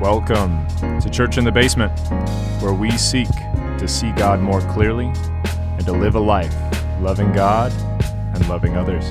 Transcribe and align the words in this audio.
Welcome 0.00 0.66
to 1.00 1.10
Church 1.10 1.36
in 1.36 1.44
the 1.44 1.52
Basement, 1.52 1.92
where 2.62 2.72
we 2.72 2.90
seek 2.92 3.28
to 3.28 3.86
see 3.86 4.10
God 4.12 4.40
more 4.40 4.62
clearly 4.72 5.12
and 5.44 5.84
to 5.84 5.92
live 5.92 6.14
a 6.14 6.20
life 6.20 6.54
loving 7.02 7.30
God 7.32 7.70
and 8.34 8.48
loving 8.48 8.78
others. 8.78 9.04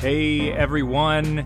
Hey 0.00 0.52
everyone, 0.52 1.44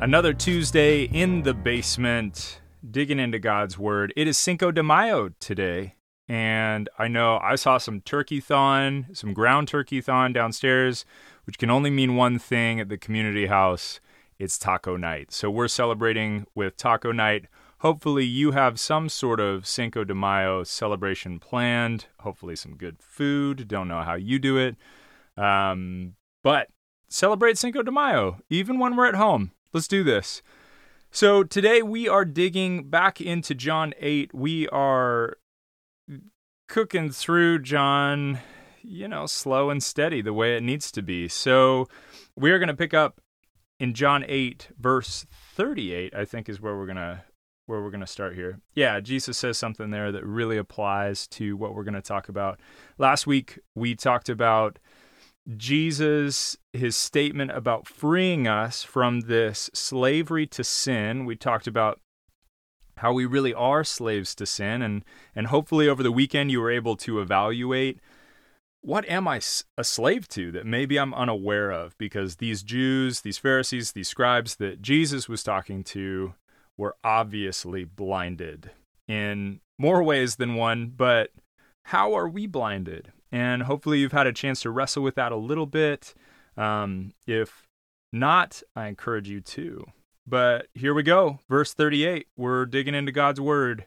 another 0.00 0.34
Tuesday 0.34 1.04
in 1.04 1.44
the 1.44 1.54
basement, 1.54 2.60
digging 2.90 3.20
into 3.20 3.38
God's 3.38 3.78
Word. 3.78 4.12
It 4.16 4.26
is 4.26 4.36
Cinco 4.36 4.72
de 4.72 4.82
Mayo 4.82 5.28
today, 5.38 5.94
and 6.26 6.88
I 6.98 7.06
know 7.06 7.38
I 7.40 7.54
saw 7.54 7.78
some 7.78 8.00
turkey 8.00 8.40
thon, 8.40 9.06
some 9.12 9.32
ground 9.32 9.68
turkey 9.68 10.00
thon 10.00 10.32
downstairs 10.32 11.04
which 11.46 11.58
can 11.58 11.70
only 11.70 11.90
mean 11.90 12.16
one 12.16 12.38
thing 12.38 12.80
at 12.80 12.88
the 12.88 12.98
community 12.98 13.46
house 13.46 14.00
it's 14.38 14.58
taco 14.58 14.96
night. 14.96 15.32
So 15.32 15.50
we're 15.50 15.68
celebrating 15.68 16.46
with 16.54 16.76
taco 16.76 17.12
night. 17.12 17.46
Hopefully, 17.80 18.24
you 18.24 18.52
have 18.52 18.80
some 18.80 19.08
sort 19.08 19.38
of 19.40 19.66
Cinco 19.66 20.04
de 20.04 20.14
Mayo 20.14 20.64
celebration 20.64 21.38
planned. 21.38 22.06
Hopefully, 22.20 22.56
some 22.56 22.76
good 22.76 22.96
food. 23.00 23.68
Don't 23.68 23.88
know 23.88 24.02
how 24.02 24.14
you 24.14 24.38
do 24.38 24.56
it. 24.58 24.76
Um, 25.36 26.14
but 26.42 26.68
celebrate 27.08 27.58
Cinco 27.58 27.82
de 27.82 27.92
Mayo, 27.92 28.40
even 28.48 28.78
when 28.78 28.96
we're 28.96 29.06
at 29.06 29.14
home. 29.14 29.52
Let's 29.72 29.88
do 29.88 30.02
this. 30.02 30.42
So, 31.10 31.42
today 31.42 31.82
we 31.82 32.08
are 32.08 32.24
digging 32.24 32.88
back 32.88 33.20
into 33.20 33.54
John 33.54 33.94
8. 33.98 34.34
We 34.34 34.68
are 34.68 35.36
cooking 36.68 37.10
through 37.10 37.60
John 37.60 38.40
you 38.86 39.08
know, 39.08 39.26
slow 39.26 39.70
and 39.70 39.82
steady 39.82 40.22
the 40.22 40.32
way 40.32 40.56
it 40.56 40.62
needs 40.62 40.90
to 40.92 41.02
be. 41.02 41.28
So 41.28 41.88
we 42.36 42.50
are 42.50 42.58
going 42.58 42.68
to 42.68 42.74
pick 42.74 42.94
up 42.94 43.20
in 43.78 43.94
John 43.94 44.24
8 44.26 44.68
verse 44.78 45.26
38, 45.54 46.14
I 46.14 46.24
think 46.24 46.48
is 46.48 46.60
where 46.60 46.76
we're 46.76 46.86
going 46.86 46.96
to 46.96 47.22
where 47.66 47.82
we're 47.82 47.90
going 47.90 48.00
to 48.00 48.06
start 48.06 48.36
here. 48.36 48.60
Yeah, 48.74 49.00
Jesus 49.00 49.36
says 49.36 49.58
something 49.58 49.90
there 49.90 50.12
that 50.12 50.24
really 50.24 50.56
applies 50.56 51.26
to 51.28 51.56
what 51.56 51.74
we're 51.74 51.82
going 51.82 51.94
to 51.94 52.00
talk 52.00 52.28
about. 52.28 52.60
Last 52.96 53.26
week 53.26 53.58
we 53.74 53.96
talked 53.96 54.28
about 54.28 54.78
Jesus, 55.56 56.56
his 56.72 56.96
statement 56.96 57.50
about 57.50 57.88
freeing 57.88 58.46
us 58.46 58.84
from 58.84 59.22
this 59.22 59.68
slavery 59.74 60.46
to 60.48 60.62
sin. 60.62 61.24
We 61.24 61.34
talked 61.34 61.66
about 61.66 62.00
how 62.98 63.12
we 63.12 63.26
really 63.26 63.52
are 63.52 63.84
slaves 63.84 64.34
to 64.36 64.46
sin 64.46 64.80
and 64.80 65.04
and 65.34 65.48
hopefully 65.48 65.88
over 65.88 66.02
the 66.02 66.12
weekend 66.12 66.50
you 66.50 66.60
were 66.60 66.70
able 66.70 66.96
to 66.96 67.20
evaluate 67.20 68.00
what 68.86 69.08
am 69.08 69.26
I 69.26 69.40
a 69.76 69.82
slave 69.82 70.28
to 70.28 70.52
that 70.52 70.64
maybe 70.64 70.96
I'm 70.96 71.12
unaware 71.12 71.72
of? 71.72 71.98
Because 71.98 72.36
these 72.36 72.62
Jews, 72.62 73.22
these 73.22 73.36
Pharisees, 73.36 73.90
these 73.90 74.06
scribes 74.06 74.56
that 74.56 74.80
Jesus 74.80 75.28
was 75.28 75.42
talking 75.42 75.82
to 75.84 76.34
were 76.76 76.94
obviously 77.02 77.82
blinded 77.82 78.70
in 79.08 79.58
more 79.76 80.04
ways 80.04 80.36
than 80.36 80.54
one, 80.54 80.92
but 80.96 81.30
how 81.86 82.14
are 82.14 82.28
we 82.28 82.46
blinded? 82.46 83.10
And 83.32 83.64
hopefully 83.64 83.98
you've 83.98 84.12
had 84.12 84.28
a 84.28 84.32
chance 84.32 84.60
to 84.60 84.70
wrestle 84.70 85.02
with 85.02 85.16
that 85.16 85.32
a 85.32 85.36
little 85.36 85.66
bit. 85.66 86.14
Um, 86.56 87.12
if 87.26 87.66
not, 88.12 88.62
I 88.76 88.86
encourage 88.86 89.28
you 89.28 89.40
to. 89.40 89.84
But 90.28 90.68
here 90.74 90.94
we 90.94 91.02
go. 91.02 91.40
Verse 91.50 91.74
38. 91.74 92.28
We're 92.36 92.66
digging 92.66 92.94
into 92.94 93.10
God's 93.10 93.40
word. 93.40 93.86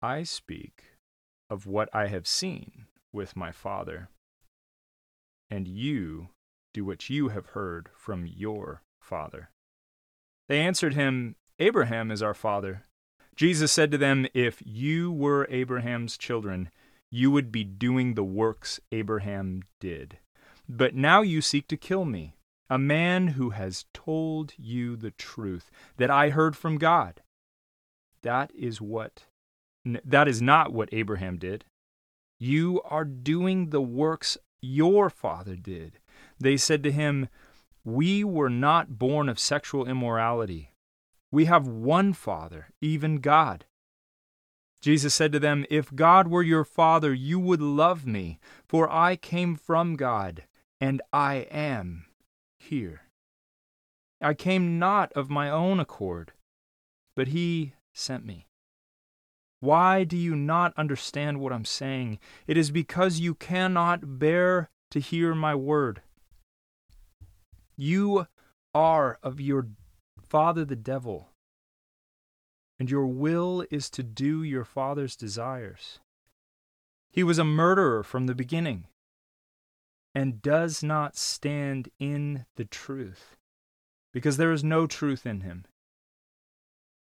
I 0.00 0.22
speak 0.22 0.84
of 1.50 1.66
what 1.66 1.88
I 1.92 2.06
have 2.06 2.28
seen 2.28 2.86
with 3.12 3.36
my 3.36 3.52
Father. 3.52 4.08
And 5.50 5.68
you 5.68 6.28
do 6.72 6.84
what 6.84 7.10
you 7.10 7.28
have 7.28 7.46
heard 7.46 7.90
from 7.94 8.26
your 8.26 8.82
father. 9.00 9.50
They 10.48 10.60
answered 10.60 10.94
him, 10.94 11.36
Abraham 11.58 12.10
is 12.10 12.22
our 12.22 12.34
father. 12.34 12.84
Jesus 13.36 13.72
said 13.72 13.90
to 13.90 13.98
them, 13.98 14.26
If 14.34 14.62
you 14.64 15.12
were 15.12 15.46
Abraham's 15.50 16.16
children, 16.16 16.70
you 17.10 17.30
would 17.30 17.52
be 17.52 17.64
doing 17.64 18.14
the 18.14 18.24
works 18.24 18.80
Abraham 18.90 19.62
did. 19.80 20.18
But 20.68 20.94
now 20.94 21.22
you 21.22 21.40
seek 21.40 21.68
to 21.68 21.76
kill 21.76 22.04
me, 22.04 22.36
a 22.70 22.78
man 22.78 23.28
who 23.28 23.50
has 23.50 23.84
told 23.92 24.54
you 24.56 24.96
the 24.96 25.10
truth 25.10 25.70
that 25.98 26.10
I 26.10 26.30
heard 26.30 26.56
from 26.56 26.78
God. 26.78 27.22
That 28.22 28.50
is 28.54 28.80
what 28.80 29.24
that 29.84 30.28
is 30.28 30.40
not 30.40 30.72
what 30.72 30.88
Abraham 30.92 31.38
did. 31.38 31.64
You 32.44 32.82
are 32.84 33.04
doing 33.04 33.70
the 33.70 33.80
works 33.80 34.36
your 34.60 35.08
father 35.10 35.54
did. 35.54 36.00
They 36.40 36.56
said 36.56 36.82
to 36.82 36.90
him, 36.90 37.28
We 37.84 38.24
were 38.24 38.50
not 38.50 38.98
born 38.98 39.28
of 39.28 39.38
sexual 39.38 39.86
immorality. 39.86 40.74
We 41.30 41.44
have 41.44 41.68
one 41.68 42.12
Father, 42.12 42.70
even 42.80 43.20
God. 43.20 43.66
Jesus 44.80 45.14
said 45.14 45.30
to 45.30 45.38
them, 45.38 45.64
If 45.70 45.94
God 45.94 46.26
were 46.26 46.42
your 46.42 46.64
Father, 46.64 47.14
you 47.14 47.38
would 47.38 47.62
love 47.62 48.08
me, 48.08 48.40
for 48.66 48.90
I 48.90 49.14
came 49.14 49.54
from 49.54 49.94
God, 49.94 50.42
and 50.80 51.00
I 51.12 51.46
am 51.48 52.06
here. 52.58 53.02
I 54.20 54.34
came 54.34 54.80
not 54.80 55.12
of 55.12 55.30
my 55.30 55.48
own 55.48 55.78
accord, 55.78 56.32
but 57.14 57.28
He 57.28 57.74
sent 57.92 58.26
me. 58.26 58.48
Why 59.62 60.02
do 60.02 60.16
you 60.16 60.34
not 60.34 60.74
understand 60.76 61.38
what 61.38 61.52
I'm 61.52 61.64
saying? 61.64 62.18
It 62.48 62.56
is 62.56 62.72
because 62.72 63.20
you 63.20 63.36
cannot 63.36 64.18
bear 64.18 64.70
to 64.90 64.98
hear 64.98 65.36
my 65.36 65.54
word. 65.54 66.02
You 67.76 68.26
are 68.74 69.20
of 69.22 69.40
your 69.40 69.68
father 70.28 70.64
the 70.64 70.74
devil, 70.74 71.28
and 72.80 72.90
your 72.90 73.06
will 73.06 73.64
is 73.70 73.88
to 73.90 74.02
do 74.02 74.42
your 74.42 74.64
father's 74.64 75.14
desires. 75.14 76.00
He 77.12 77.22
was 77.22 77.38
a 77.38 77.44
murderer 77.44 78.02
from 78.02 78.26
the 78.26 78.34
beginning 78.34 78.88
and 80.12 80.42
does 80.42 80.82
not 80.82 81.16
stand 81.16 81.88
in 82.00 82.46
the 82.56 82.64
truth, 82.64 83.36
because 84.12 84.38
there 84.38 84.50
is 84.50 84.64
no 84.64 84.88
truth 84.88 85.24
in 85.24 85.42
him. 85.42 85.66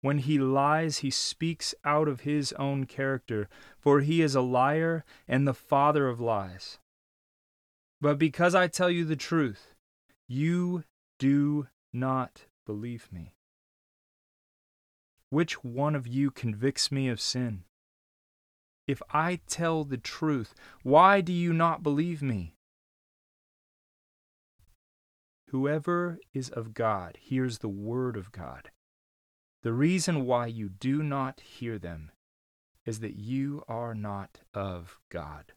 When 0.02 0.18
he 0.18 0.40
lies, 0.40 1.00
he 1.00 1.12
speaks 1.12 1.76
out 1.86 2.08
of 2.08 2.22
his 2.22 2.54
own 2.54 2.86
character, 2.86 3.48
for 3.78 4.02
he 4.02 4.22
is 4.22 4.34
a 4.34 4.42
liar 4.42 5.06
and 5.28 5.48
the 5.48 5.54
father 5.54 6.08
of 6.08 6.20
lies. 6.20 6.80
But 8.02 8.18
because 8.18 8.56
I 8.56 8.68
tell 8.68 8.90
you 8.90 9.06
the 9.06 9.16
truth, 9.16 9.76
you 10.28 10.86
do 11.20 11.68
not 11.94 12.46
believe 12.66 13.10
me. 13.12 13.36
Which 15.30 15.64
one 15.64 15.96
of 15.96 16.08
you 16.08 16.32
convicts 16.32 16.92
me 16.92 17.08
of 17.08 17.22
sin? 17.22 17.64
If 18.88 19.04
I 19.12 19.40
tell 19.48 19.84
the 19.84 19.98
truth, 19.98 20.56
why 20.82 21.22
do 21.22 21.32
you 21.32 21.54
not 21.54 21.84
believe 21.84 22.24
me? 22.24 22.56
Whoever 25.50 26.18
is 26.34 26.50
of 26.50 26.74
God 26.74 27.18
hears 27.22 27.60
the 27.60 27.70
word 27.70 28.18
of 28.18 28.32
God. 28.32 28.72
The 29.64 29.74
reason 29.74 30.26
why 30.26 30.48
you 30.48 30.70
do 30.70 31.04
not 31.04 31.42
hear 31.42 31.78
them 31.78 32.12
is 32.86 33.00
that 33.00 33.16
you 33.16 33.64
are 33.68 33.94
not 33.94 34.40
of 34.54 35.00
God. 35.10 35.54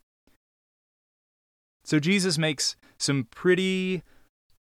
So 1.85 1.99
Jesus 1.99 2.37
makes 2.37 2.77
some 2.99 3.25
pretty, 3.31 4.03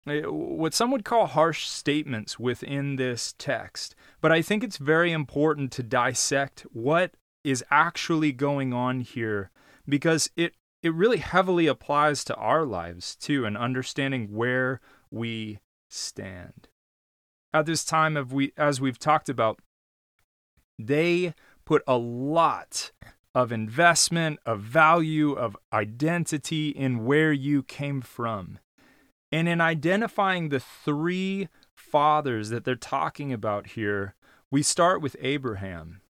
eh, 0.08 0.22
what 0.22 0.74
some 0.74 0.92
would 0.92 1.04
call 1.04 1.26
harsh 1.26 1.66
statements 1.66 2.40
within 2.40 2.96
this 2.96 3.34
text. 3.38 3.96
But 4.22 4.32
I 4.32 4.42
think 4.42 4.64
it's 4.64 4.78
very 4.78 5.12
important 5.12 5.72
to 5.74 5.84
dissect 5.84 6.62
what 6.72 7.16
is 7.44 7.64
actually 7.70 8.32
going 8.32 8.74
on 8.74 9.02
here 9.02 9.52
because 9.88 10.30
it, 10.36 10.54
it 10.82 10.94
really 10.94 11.18
heavily 11.18 11.68
applies 11.68 12.24
to 12.26 12.36
our 12.36 12.66
lives 12.66 13.16
too 13.16 13.46
and 13.46 13.58
understanding 13.58 14.34
where 14.34 14.80
we 15.12 15.60
stand 15.90 16.70
at 17.54 17.66
this 17.66 17.84
time 17.84 18.18
of 18.18 18.34
we 18.34 18.54
as 18.58 18.82
we've 18.82 19.00
talked 19.00 19.30
about 19.30 19.60
they 20.80 21.34
put 21.66 21.84
a 21.88 21.98
lot 21.98 22.92
of 23.34 23.52
investment 23.52 24.40
of 24.46 24.62
value 24.62 25.34
of 25.34 25.58
identity 25.72 26.70
in 26.70 27.06
where 27.06 27.32
you 27.32 27.62
came 27.62 28.02
from. 28.02 28.58
And 29.32 29.48
in 29.48 29.60
identifying 29.62 30.50
the 30.50 30.60
three 30.60 31.50
fathers 31.76 32.50
that 32.50 32.64
they're 32.64 32.76
talking 32.76 33.34
about 33.34 33.68
here 33.68 34.16
we 34.50 34.64
start 34.64 35.02
with 35.02 35.18
Abraham. 35.20 36.02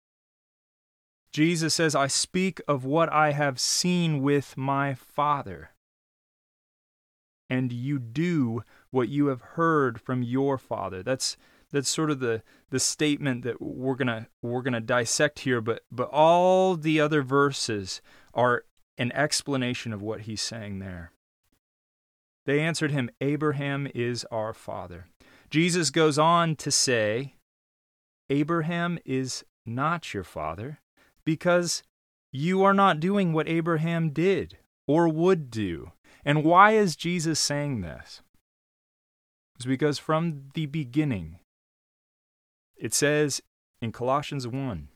Jesus 1.32 1.75
says 1.75 1.94
I 1.94 2.06
speak 2.06 2.61
of 2.69 2.85
what 2.85 3.11
I 3.11 3.32
have 3.32 3.59
seen 3.59 4.23
with 4.23 4.56
my 4.56 4.94
father 4.94 5.71
and 7.49 7.73
you 7.73 7.99
do 7.99 8.62
what 8.96 9.10
you 9.10 9.26
have 9.26 9.43
heard 9.43 10.00
from 10.00 10.22
your 10.22 10.56
father. 10.56 11.02
That's 11.02 11.37
that's 11.70 11.88
sort 11.88 12.10
of 12.10 12.20
the 12.20 12.43
the 12.70 12.81
statement 12.81 13.44
that 13.44 13.60
we're 13.60 13.94
gonna 13.94 14.28
we're 14.40 14.62
gonna 14.62 14.81
dissect 14.81 15.40
here. 15.40 15.60
But 15.60 15.82
but 15.93 16.08
all 16.10 16.76
the 16.76 16.98
other 16.98 17.22
verses 17.22 18.00
are 18.32 18.64
an 18.96 19.12
explanation 19.12 19.93
of 19.93 20.00
what 20.00 20.22
he's 20.22 20.40
saying 20.40 20.78
there. 20.78 21.12
They 22.46 22.60
answered 22.60 22.90
him, 22.90 23.10
Abraham 23.20 23.87
is 23.94 24.25
our 24.31 24.54
father. 24.54 25.08
Jesus 25.50 25.90
goes 25.90 26.19
on 26.19 26.56
to 26.56 26.70
say, 26.70 27.34
Abraham 28.31 28.98
is 29.04 29.44
not 29.66 30.14
your 30.14 30.25
father, 30.25 30.78
because 31.25 31.82
you 32.32 32.62
are 32.62 32.75
not 32.75 33.00
doing 33.00 33.32
what 33.34 33.48
Abraham 33.48 34.10
did 34.10 34.56
or 34.87 35.06
would 35.08 35.50
do. 35.50 35.93
And 36.25 36.44
why 36.44 36.72
is 36.72 36.96
Jesus 36.96 37.38
saying 37.38 37.82
this? 37.82 38.22
It's 39.56 39.64
because 39.64 39.99
from 39.99 40.50
the 40.55 40.67
beginning, 40.67 41.38
it 42.76 42.94
says 42.94 43.43
in 43.81 43.91
Colossians 43.91 44.47
1, 44.47 44.88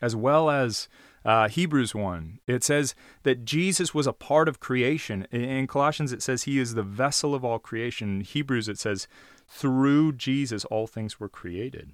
as 0.00 0.16
well 0.16 0.48
as 0.48 0.88
uh, 1.24 1.48
Hebrews 1.48 1.94
1, 1.94 2.38
it 2.46 2.64
says 2.64 2.94
that 3.24 3.44
Jesus 3.44 3.92
was 3.92 4.06
a 4.06 4.12
part 4.12 4.48
of 4.48 4.60
creation. 4.60 5.26
In 5.30 5.66
Colossians, 5.66 6.12
it 6.12 6.22
says 6.22 6.44
he 6.44 6.58
is 6.58 6.74
the 6.74 6.82
vessel 6.82 7.34
of 7.34 7.44
all 7.44 7.58
creation. 7.58 8.16
In 8.16 8.20
Hebrews, 8.22 8.68
it 8.68 8.78
says 8.78 9.08
through 9.46 10.12
Jesus, 10.12 10.64
all 10.66 10.86
things 10.86 11.20
were 11.20 11.28
created. 11.28 11.92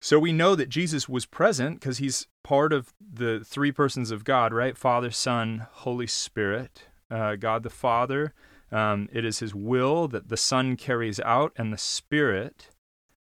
So 0.00 0.18
we 0.18 0.32
know 0.32 0.54
that 0.54 0.68
Jesus 0.68 1.08
was 1.08 1.24
present 1.24 1.80
because 1.80 1.98
he's 1.98 2.26
part 2.44 2.72
of 2.72 2.92
the 3.00 3.42
three 3.46 3.72
persons 3.72 4.10
of 4.10 4.24
God, 4.24 4.52
right? 4.52 4.76
Father, 4.76 5.10
Son, 5.10 5.66
Holy 5.70 6.06
Spirit. 6.06 6.82
Uh, 7.08 7.36
God 7.36 7.62
the 7.62 7.70
Father, 7.70 8.34
um, 8.72 9.08
it 9.12 9.24
is 9.24 9.38
his 9.38 9.54
will 9.54 10.08
that 10.08 10.28
the 10.28 10.36
Son 10.36 10.76
carries 10.76 11.20
out, 11.20 11.52
and 11.56 11.72
the 11.72 11.78
Spirit 11.78 12.68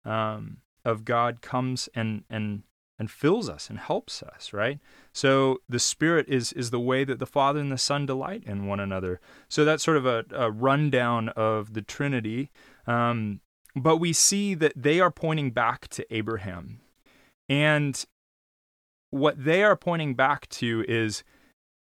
um, 0.04 0.58
of 0.84 1.04
God 1.04 1.40
comes 1.42 1.88
and, 1.94 2.24
and 2.30 2.62
and 2.98 3.10
fills 3.10 3.48
us 3.48 3.68
and 3.68 3.80
helps 3.80 4.22
us, 4.22 4.52
right? 4.52 4.78
So 5.12 5.58
the 5.68 5.80
Spirit 5.80 6.26
is 6.28 6.52
is 6.52 6.70
the 6.70 6.78
way 6.78 7.02
that 7.02 7.18
the 7.18 7.26
Father 7.26 7.58
and 7.58 7.72
the 7.72 7.78
Son 7.78 8.06
delight 8.06 8.44
in 8.46 8.66
one 8.66 8.78
another. 8.78 9.20
So 9.48 9.64
that's 9.64 9.82
sort 9.82 9.96
of 9.96 10.06
a, 10.06 10.24
a 10.30 10.52
rundown 10.52 11.30
of 11.30 11.74
the 11.74 11.82
Trinity. 11.82 12.50
Um, 12.86 13.40
but 13.74 13.96
we 13.96 14.12
see 14.12 14.54
that 14.54 14.74
they 14.76 15.00
are 15.00 15.10
pointing 15.10 15.50
back 15.50 15.88
to 15.88 16.14
Abraham. 16.14 16.80
And 17.48 18.04
what 19.10 19.44
they 19.44 19.64
are 19.64 19.76
pointing 19.76 20.14
back 20.14 20.48
to 20.50 20.84
is 20.86 21.24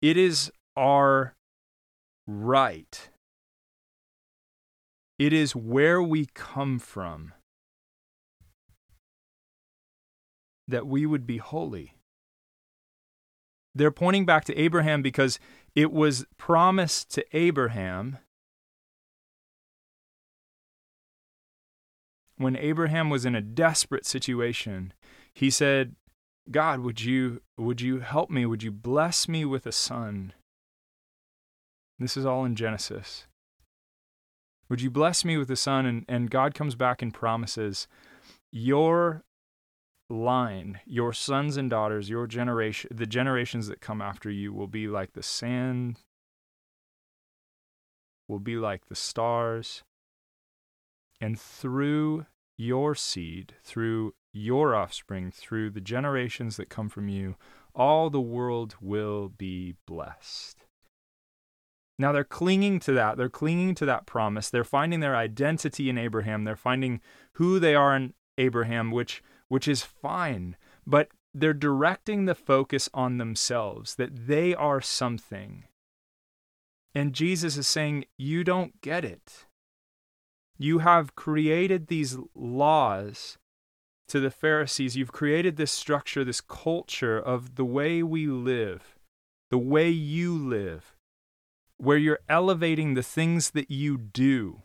it 0.01 0.17
is 0.17 0.51
our 0.75 1.35
right. 2.27 3.09
It 5.17 5.33
is 5.33 5.55
where 5.55 6.01
we 6.01 6.27
come 6.33 6.79
from 6.79 7.33
that 10.67 10.85
we 10.85 11.05
would 11.05 11.25
be 11.25 11.37
holy. 11.37 11.93
They're 13.73 13.91
pointing 13.91 14.25
back 14.25 14.45
to 14.45 14.55
Abraham 14.55 15.01
because 15.01 15.39
it 15.75 15.91
was 15.91 16.25
promised 16.37 17.11
to 17.11 17.25
Abraham 17.31 18.17
when 22.37 22.55
Abraham 22.55 23.09
was 23.09 23.25
in 23.25 23.35
a 23.35 23.41
desperate 23.41 24.05
situation. 24.05 24.93
He 25.33 25.49
said, 25.49 25.95
God, 26.49 26.79
would 26.79 27.01
you 27.01 27.41
would 27.57 27.81
you 27.81 27.99
help 27.99 28.29
me? 28.29 28.45
Would 28.45 28.63
you 28.63 28.71
bless 28.71 29.27
me 29.27 29.45
with 29.45 29.65
a 29.65 29.71
son? 29.71 30.33
This 31.99 32.15
is 32.15 32.25
all 32.25 32.45
in 32.45 32.55
Genesis. 32.55 33.25
Would 34.69 34.81
you 34.81 34.89
bless 34.89 35.23
me 35.23 35.37
with 35.37 35.49
a 35.49 35.55
son? 35.55 35.85
And, 35.85 36.05
and 36.07 36.29
God 36.29 36.53
comes 36.53 36.75
back 36.75 37.01
and 37.01 37.13
promises, 37.13 37.87
Your 38.51 39.23
line, 40.09 40.79
your 40.85 41.13
sons 41.13 41.57
and 41.57 41.69
daughters, 41.69 42.09
your 42.09 42.27
generation, 42.27 42.89
the 42.93 43.05
generations 43.05 43.67
that 43.67 43.81
come 43.81 44.01
after 44.01 44.29
you 44.29 44.53
will 44.53 44.67
be 44.67 44.87
like 44.87 45.13
the 45.13 45.23
sand, 45.23 45.99
will 48.27 48.39
be 48.39 48.57
like 48.57 48.87
the 48.87 48.95
stars. 48.95 49.83
And 51.19 51.39
through 51.39 52.25
your 52.57 52.95
seed, 52.95 53.55
through 53.63 54.13
your 54.33 54.75
offspring, 54.75 55.31
through 55.31 55.71
the 55.71 55.81
generations 55.81 56.57
that 56.57 56.69
come 56.69 56.89
from 56.89 57.09
you, 57.09 57.35
all 57.73 58.09
the 58.09 58.21
world 58.21 58.75
will 58.81 59.29
be 59.29 59.75
blessed. 59.85 60.66
Now 61.99 62.11
they're 62.11 62.23
clinging 62.23 62.79
to 62.81 62.91
that. 62.93 63.17
They're 63.17 63.29
clinging 63.29 63.75
to 63.75 63.85
that 63.85 64.05
promise. 64.05 64.49
They're 64.49 64.63
finding 64.63 64.99
their 64.99 65.15
identity 65.15 65.89
in 65.89 65.97
Abraham. 65.97 66.43
They're 66.43 66.55
finding 66.55 67.01
who 67.33 67.59
they 67.59 67.73
are 67.73 67.95
in 67.95 68.13
Abraham, 68.37 68.91
which 68.91 69.23
which 69.47 69.67
is 69.67 69.81
fine, 69.81 70.57
but 70.85 71.09
they're 71.33 71.53
directing 71.53 72.25
the 72.25 72.35
focus 72.35 72.89
on 72.93 73.17
themselves, 73.17 73.95
that 73.95 74.27
they 74.27 74.53
are 74.53 74.81
something. 74.81 75.63
And 76.93 77.13
Jesus 77.13 77.57
is 77.57 77.67
saying, 77.67 78.05
You 78.17 78.43
don't 78.43 78.81
get 78.81 79.05
it. 79.05 79.45
You 80.57 80.79
have 80.79 81.15
created 81.15 81.87
these 81.87 82.17
laws 82.33 83.37
to 84.07 84.19
the 84.19 84.31
Pharisees. 84.31 84.97
You've 84.97 85.11
created 85.11 85.57
this 85.57 85.71
structure, 85.71 86.23
this 86.23 86.41
culture 86.41 87.19
of 87.19 87.55
the 87.55 87.65
way 87.65 88.01
we 88.01 88.25
live, 88.27 88.97
the 89.51 89.59
way 89.59 89.89
you 89.89 90.35
live, 90.35 90.96
where 91.77 91.97
you're 91.97 92.19
elevating 92.27 92.93
the 92.93 93.03
things 93.03 93.51
that 93.51 93.69
you 93.71 93.97
do. 93.97 94.63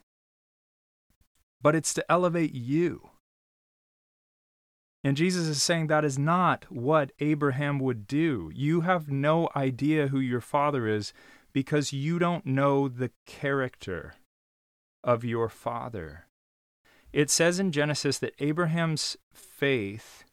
But 1.60 1.74
it's 1.74 1.94
to 1.94 2.12
elevate 2.12 2.54
you. 2.54 3.10
And 5.04 5.16
Jesus 5.16 5.46
is 5.46 5.62
saying 5.62 5.88
that 5.88 6.04
is 6.04 6.18
not 6.18 6.66
what 6.70 7.12
Abraham 7.18 7.78
would 7.80 8.06
do. 8.06 8.50
You 8.54 8.82
have 8.82 9.10
no 9.10 9.48
idea 9.56 10.08
who 10.08 10.20
your 10.20 10.40
father 10.40 10.86
is 10.86 11.12
because 11.52 11.92
you 11.92 12.18
don't 12.18 12.46
know 12.46 12.88
the 12.88 13.10
character 13.26 14.14
of 15.02 15.24
your 15.24 15.48
father. 15.48 16.26
It 17.12 17.30
says 17.30 17.58
in 17.58 17.72
Genesis 17.72 18.18
that 18.18 18.34
Abraham's 18.38 19.16
faith 19.34 20.24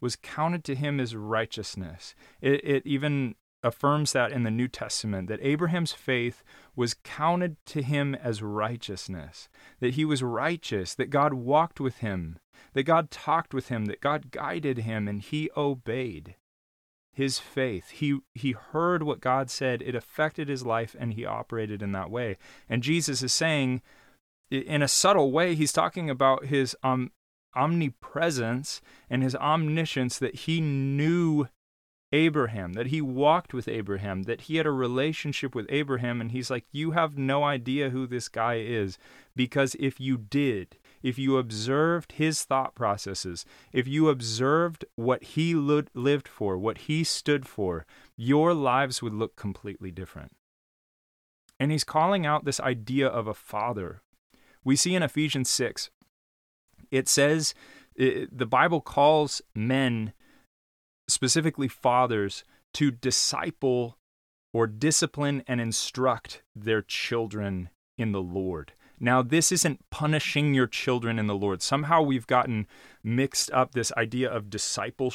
was 0.00 0.14
counted 0.14 0.62
to 0.64 0.74
him 0.74 1.00
as 1.00 1.16
righteousness. 1.16 2.14
It, 2.40 2.60
it 2.62 2.86
even 2.86 3.34
affirms 3.62 4.12
that 4.12 4.32
in 4.32 4.44
the 4.44 4.50
New 4.50 4.68
Testament 4.68 5.28
that 5.28 5.40
Abraham's 5.42 5.92
faith 5.92 6.42
was 6.76 6.94
counted 7.02 7.56
to 7.66 7.82
him 7.82 8.14
as 8.14 8.42
righteousness, 8.42 9.48
that 9.80 9.94
he 9.94 10.04
was 10.04 10.22
righteous, 10.22 10.94
that 10.94 11.10
God 11.10 11.34
walked 11.34 11.80
with 11.80 11.98
him, 11.98 12.38
that 12.74 12.84
God 12.84 13.10
talked 13.10 13.52
with 13.52 13.68
him, 13.68 13.86
that 13.86 14.00
God 14.00 14.30
guided 14.30 14.78
him, 14.78 15.08
and 15.08 15.20
he 15.20 15.50
obeyed 15.56 16.36
his 17.12 17.40
faith. 17.40 17.90
He, 17.90 18.20
he 18.32 18.52
heard 18.52 19.02
what 19.02 19.20
God 19.20 19.50
said, 19.50 19.82
it 19.82 19.96
affected 19.96 20.48
his 20.48 20.64
life, 20.64 20.94
and 20.98 21.14
he 21.14 21.24
operated 21.24 21.82
in 21.82 21.90
that 21.92 22.10
way. 22.10 22.36
And 22.68 22.82
Jesus 22.82 23.22
is 23.22 23.32
saying, 23.32 23.82
in 24.50 24.82
a 24.82 24.88
subtle 24.88 25.32
way, 25.32 25.56
he's 25.56 25.72
talking 25.72 26.08
about 26.08 26.46
his 26.46 26.76
um, 26.84 27.10
omnipresence 27.56 28.80
and 29.10 29.22
his 29.22 29.34
omniscience 29.34 30.18
that 30.18 30.34
he 30.36 30.60
knew 30.60 31.48
Abraham, 32.12 32.72
that 32.72 32.86
he 32.86 33.00
walked 33.02 33.52
with 33.52 33.68
Abraham, 33.68 34.22
that 34.22 34.42
he 34.42 34.56
had 34.56 34.66
a 34.66 34.70
relationship 34.70 35.54
with 35.54 35.66
Abraham. 35.68 36.20
And 36.20 36.32
he's 36.32 36.50
like, 36.50 36.64
You 36.72 36.92
have 36.92 37.18
no 37.18 37.44
idea 37.44 37.90
who 37.90 38.06
this 38.06 38.28
guy 38.28 38.56
is. 38.56 38.98
Because 39.36 39.76
if 39.78 40.00
you 40.00 40.16
did, 40.16 40.78
if 41.02 41.18
you 41.18 41.36
observed 41.36 42.12
his 42.12 42.44
thought 42.44 42.74
processes, 42.74 43.44
if 43.72 43.86
you 43.86 44.08
observed 44.08 44.84
what 44.96 45.22
he 45.22 45.54
lived 45.54 46.28
for, 46.28 46.58
what 46.58 46.78
he 46.78 47.04
stood 47.04 47.46
for, 47.46 47.86
your 48.16 48.54
lives 48.54 49.02
would 49.02 49.14
look 49.14 49.36
completely 49.36 49.90
different. 49.90 50.32
And 51.60 51.70
he's 51.70 51.84
calling 51.84 52.24
out 52.24 52.44
this 52.44 52.60
idea 52.60 53.06
of 53.06 53.26
a 53.26 53.34
father. 53.34 54.02
We 54.64 54.76
see 54.76 54.94
in 54.94 55.02
Ephesians 55.02 55.50
6, 55.50 55.90
it 56.90 57.08
says, 57.08 57.54
it, 57.94 58.36
the 58.36 58.46
Bible 58.46 58.80
calls 58.80 59.42
men, 59.54 60.12
specifically 61.08 61.68
fathers, 61.68 62.44
to 62.74 62.90
disciple 62.90 63.98
or 64.52 64.66
discipline 64.66 65.42
and 65.46 65.60
instruct 65.60 66.42
their 66.54 66.82
children 66.82 67.70
in 67.96 68.12
the 68.12 68.20
Lord. 68.20 68.72
Now, 69.00 69.22
this 69.22 69.52
isn't 69.52 69.88
punishing 69.90 70.54
your 70.54 70.66
children 70.66 71.18
in 71.18 71.26
the 71.26 71.34
Lord. 71.34 71.62
Somehow 71.62 72.02
we've 72.02 72.26
gotten 72.26 72.66
mixed 73.04 73.50
up 73.52 73.72
this 73.72 73.92
idea 73.96 74.28
of 74.30 74.50
disciple 74.50 75.12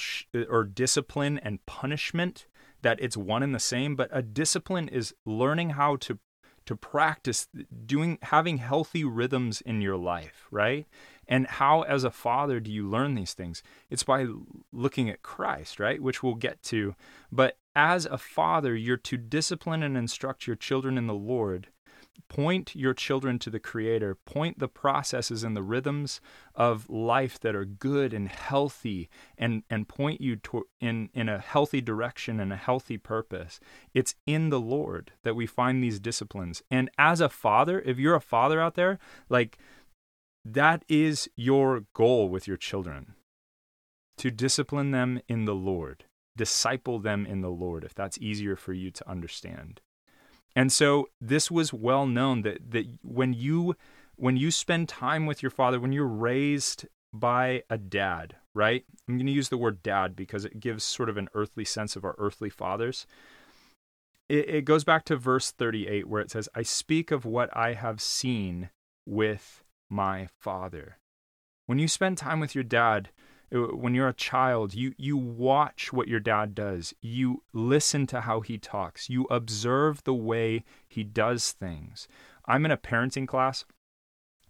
or 0.50 0.64
discipline 0.64 1.38
and 1.40 1.66
punishment 1.66 2.48
that 2.82 3.00
it's 3.02 3.18
one 3.18 3.44
and 3.44 3.54
the 3.54 3.60
same, 3.60 3.96
but 3.96 4.10
a 4.12 4.22
discipline 4.22 4.88
is 4.88 5.14
learning 5.26 5.72
how 5.72 5.96
to 5.98 6.20
to 6.66 6.78
practice 6.78 7.50
doing 7.86 8.18
having 8.22 8.58
healthy 8.58 9.04
rhythms 9.04 9.60
in 9.62 9.82
your 9.82 9.98
life, 9.98 10.48
right? 10.50 10.88
And 11.34 11.48
how 11.48 11.82
as 11.82 12.04
a 12.04 12.12
father 12.12 12.60
do 12.60 12.72
you 12.72 12.88
learn 12.88 13.16
these 13.16 13.34
things? 13.34 13.64
It's 13.90 14.04
by 14.04 14.28
looking 14.72 15.10
at 15.10 15.24
Christ, 15.24 15.80
right? 15.80 16.00
Which 16.00 16.22
we'll 16.22 16.36
get 16.36 16.62
to. 16.66 16.94
But 17.32 17.58
as 17.76 18.06
a 18.06 18.20
father, 18.20 18.76
you're 18.76 18.98
to 18.98 19.18
discipline 19.18 19.82
and 19.82 19.98
instruct 19.98 20.46
your 20.46 20.56
children 20.56 20.96
in 20.96 21.08
the 21.08 21.16
Lord 21.16 21.70
point 22.30 22.76
your 22.76 22.94
children 22.94 23.40
to 23.40 23.50
the 23.50 23.60
Creator, 23.60 24.16
point 24.26 24.60
the 24.60 24.68
processes 24.68 25.44
and 25.44 25.56
the 25.56 25.64
rhythms 25.64 26.22
of 26.56 26.90
life 26.90 27.40
that 27.40 27.56
are 27.56 27.66
good 27.66 28.14
and 28.14 28.30
healthy, 28.30 29.10
and, 29.38 29.64
and 29.70 29.88
point 29.88 30.22
you 30.22 30.36
to, 30.38 30.68
in, 30.80 31.10
in 31.14 31.30
a 31.30 31.40
healthy 31.40 31.82
direction 31.82 32.40
and 32.40 32.54
a 32.54 32.58
healthy 32.58 32.98
purpose. 32.98 33.60
It's 33.94 34.16
in 34.26 34.50
the 34.50 34.60
Lord 34.60 35.12
that 35.24 35.36
we 35.36 35.46
find 35.46 35.84
these 35.84 36.00
disciplines. 36.00 36.64
And 36.70 36.90
as 36.98 37.22
a 37.22 37.30
father, 37.30 37.82
if 37.82 37.98
you're 37.98 38.16
a 38.16 38.22
father 38.22 38.62
out 38.62 38.76
there, 38.76 39.00
like 39.30 39.58
that 40.46 40.84
is 40.90 41.30
your 41.36 41.86
goal 41.94 42.30
with 42.30 42.48
your 42.48 42.58
children 42.58 43.14
to 44.18 44.30
discipline 44.30 44.92
them 44.92 45.22
in 45.28 45.46
the 45.46 45.56
Lord, 45.56 46.06
disciple 46.36 47.00
them 47.00 47.26
in 47.26 47.42
the 47.42 47.50
Lord, 47.50 47.84
if 47.84 47.94
that's 47.94 48.18
easier 48.20 48.56
for 48.56 48.74
you 48.74 48.92
to 48.92 49.10
understand. 49.10 49.82
And 50.56 50.72
so 50.72 51.10
this 51.20 51.50
was 51.50 51.74
well 51.74 52.06
known 52.06 52.44
that 52.44 52.72
that 52.72 52.86
when 53.02 53.34
you 53.34 53.76
when 54.16 54.38
you 54.38 54.52
spend 54.52 54.88
time 54.90 55.26
with 55.26 55.42
your 55.42 55.50
father, 55.50 55.80
when 55.80 55.92
you're 55.92 56.06
raised 56.06 56.86
by 57.12 57.64
a 57.70 57.78
dad, 57.78 58.36
right? 58.54 58.84
I'm 59.08 59.18
going 59.18 59.28
to 59.28 59.32
use 59.32 59.50
the 59.50 59.58
word 59.58 59.82
dad 59.84 60.16
because 60.16 60.46
it 60.46 60.60
gives 60.60 60.84
sort 60.84 61.10
of 61.10 61.18
an 61.18 61.30
earthly 61.34 61.66
sense 61.66 61.96
of 61.96 62.04
our 62.04 62.16
earthly 62.18 62.50
fathers. 62.50 63.08
It, 64.30 64.50
it 64.50 64.66
goes 64.66 64.84
back 64.84 65.06
to 65.06 65.16
verse 65.16 65.52
38 65.52 66.08
where 66.08 66.22
it 66.22 66.32
says, 66.32 66.50
I 66.56 66.64
speak 66.64 67.12
of 67.12 67.26
what 67.26 67.56
I 67.56 67.74
have 67.74 68.02
seen 68.02 68.70
with 69.06 69.63
my 69.90 70.28
father. 70.40 70.98
When 71.66 71.80
you 71.80 71.88
spend 71.88 72.18
time 72.18 72.40
with 72.40 72.56
your 72.56 72.64
dad, 72.64 73.10
uh, 73.54 73.76
when 73.76 73.94
you're 73.94 74.10
a 74.10 74.14
child, 74.14 74.74
you, 74.74 74.94
you 74.98 75.16
watch 75.16 75.94
what 75.94 76.08
your 76.08 76.20
dad 76.20 76.56
does. 76.56 76.94
You 77.02 77.44
listen 77.54 78.08
to 78.08 78.22
how 78.22 78.42
he 78.42 78.58
talks. 78.58 79.10
You 79.10 79.26
observe 79.30 80.04
the 80.04 80.14
way 80.14 80.64
he 80.88 81.04
does 81.04 81.52
things. 81.52 82.08
I'm 82.46 82.66
in 82.66 82.72
a 82.72 82.78
parenting 82.78 83.28
class 83.28 83.66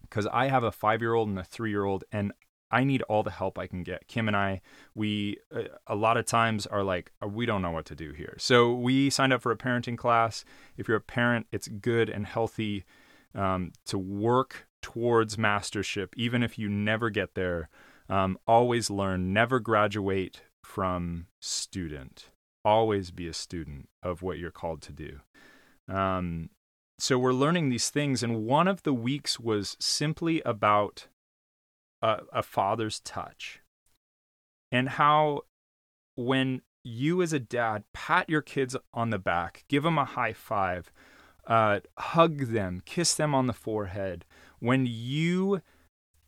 because 0.02 0.28
I 0.28 0.48
have 0.48 0.64
a 0.64 0.72
five 0.72 1.02
year 1.02 1.14
old 1.14 1.30
and 1.30 1.40
a 1.40 1.44
three 1.44 1.70
year 1.70 1.86
old, 1.86 2.04
and 2.12 2.32
I 2.72 2.84
need 2.84 3.04
all 3.04 3.22
the 3.22 3.32
help 3.32 3.60
I 3.60 3.68
can 3.68 3.84
get. 3.84 4.08
Kim 4.08 4.28
and 4.28 4.36
I, 4.36 4.62
we 4.96 5.38
uh, 5.56 5.64
a 5.86 5.96
lot 5.96 6.18
of 6.18 6.26
times 6.26 6.66
are 6.66 6.84
like, 6.84 7.12
uh, 7.24 7.28
we 7.28 7.46
don't 7.46 7.62
know 7.62 7.72
what 7.72 7.86
to 7.86 7.96
do 7.96 8.14
here. 8.14 8.36
So 8.40 8.74
we 8.74 9.12
signed 9.12 9.32
up 9.32 9.42
for 9.42 9.52
a 9.52 9.58
parenting 9.58 9.98
class. 9.98 10.44
If 10.76 10.88
you're 10.88 10.98
a 10.98 11.02
parent, 11.02 11.46
it's 11.52 11.68
good 11.68 12.10
and 12.10 12.26
healthy 12.26 12.84
um, 13.36 13.74
to 13.86 14.00
work 14.00 14.68
towards 14.84 15.38
mastership, 15.38 16.14
even 16.16 16.44
if 16.44 16.60
you 16.60 16.70
never 16.70 17.10
get 17.10 17.34
there. 17.34 17.70
Um, 18.08 18.38
always 18.46 18.92
learn, 18.92 19.34
never 19.34 19.60
graduate 19.60 20.42
from 20.64 21.26
student. 21.42 22.30
Always 22.64 23.10
be 23.10 23.28
a 23.28 23.34
student 23.34 23.90
of 24.04 24.22
what 24.22 24.38
you're 24.38 24.52
called 24.52 24.82
to 24.84 24.92
do. 24.92 25.22
Um, 25.88 26.50
so 27.00 27.18
we're 27.18 27.34
learning 27.34 27.70
these 27.70 27.90
things, 27.90 28.22
and 28.22 28.46
one 28.46 28.68
of 28.68 28.84
the 28.84 28.94
weeks 28.94 29.40
was 29.40 29.76
simply 29.80 30.42
about 30.46 31.08
a, 32.02 32.20
a 32.32 32.44
father's 32.44 33.00
touch 33.00 33.62
and 34.72 34.90
how 34.90 35.42
when 36.16 36.62
you 36.84 37.22
as 37.22 37.32
a 37.32 37.40
dad 37.40 37.84
pat 37.94 38.30
your 38.30 38.42
kids 38.42 38.76
on 38.94 39.10
the 39.10 39.20
back, 39.20 39.64
give 39.70 39.84
them 39.84 39.98
a 39.98 40.06
high 40.06 40.34
five, 40.34 40.92
uh, 41.48 41.80
hug 41.98 42.48
them, 42.48 42.82
kiss 42.86 43.14
them 43.14 43.34
on 43.34 43.48
the 43.48 43.54
forehead. 43.54 44.26
When 44.64 44.86
you 44.86 45.62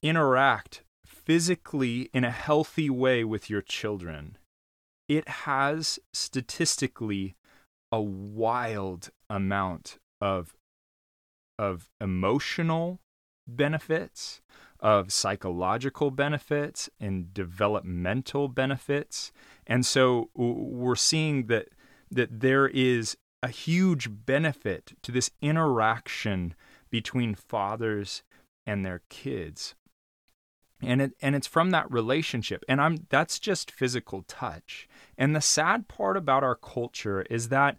interact 0.04 0.84
physically 1.06 2.10
in 2.14 2.26
a 2.26 2.32
healthy 2.32 2.90
way 2.90 3.24
with 3.24 3.50
your 3.50 3.62
children, 3.62 4.38
it 5.08 5.26
has 5.48 6.00
statistically 6.12 7.38
a 7.94 8.02
wild 8.02 9.10
amount 9.30 10.00
of 10.20 10.54
of 11.58 11.90
emotional 12.02 13.00
benefits, 13.48 14.42
of 14.82 15.14
psychological 15.14 16.12
benefits 16.12 16.90
and 17.00 17.34
developmental 17.34 18.50
benefits. 18.50 19.32
And 19.66 19.86
so 19.86 20.30
we're 20.36 20.98
seeing 20.98 21.46
that 21.46 21.70
that 22.12 22.42
there 22.42 22.68
is 22.68 23.16
a 23.42 23.48
huge 23.48 24.10
benefit 24.26 24.92
to 25.04 25.14
this 25.14 25.32
interaction 25.42 26.54
between 26.96 27.36
fathers 27.36 28.24
and 28.66 28.86
their 28.86 29.02
kids. 29.10 29.76
And 30.82 31.02
it 31.02 31.12
and 31.22 31.36
it's 31.36 31.46
from 31.46 31.72
that 31.72 31.92
relationship. 31.92 32.64
And 32.70 32.80
i'm 32.80 33.08
that's 33.10 33.38
just 33.38 33.70
physical 33.70 34.24
touch. 34.30 34.88
And 35.18 35.36
the 35.36 35.42
sad 35.42 35.90
part 35.90 36.16
about 36.16 36.42
our 36.42 36.56
culture 36.56 37.24
is 37.24 37.50
that 37.50 37.76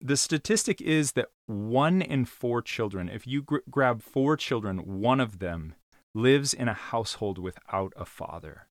the 0.00 0.16
statistic 0.16 0.80
is 0.80 1.12
that 1.12 1.30
one 1.46 2.00
in 2.00 2.24
four 2.24 2.62
children 2.62 3.08
if 3.08 3.26
you 3.26 3.42
gr- 3.42 3.66
grab 3.68 4.02
four 4.02 4.36
children 4.36 5.00
one 5.00 5.18
of 5.18 5.40
them 5.40 5.74
lives 6.14 6.54
in 6.54 6.68
a 6.68 6.80
household 6.92 7.38
without 7.38 7.92
a 7.96 8.04
father 8.04 8.68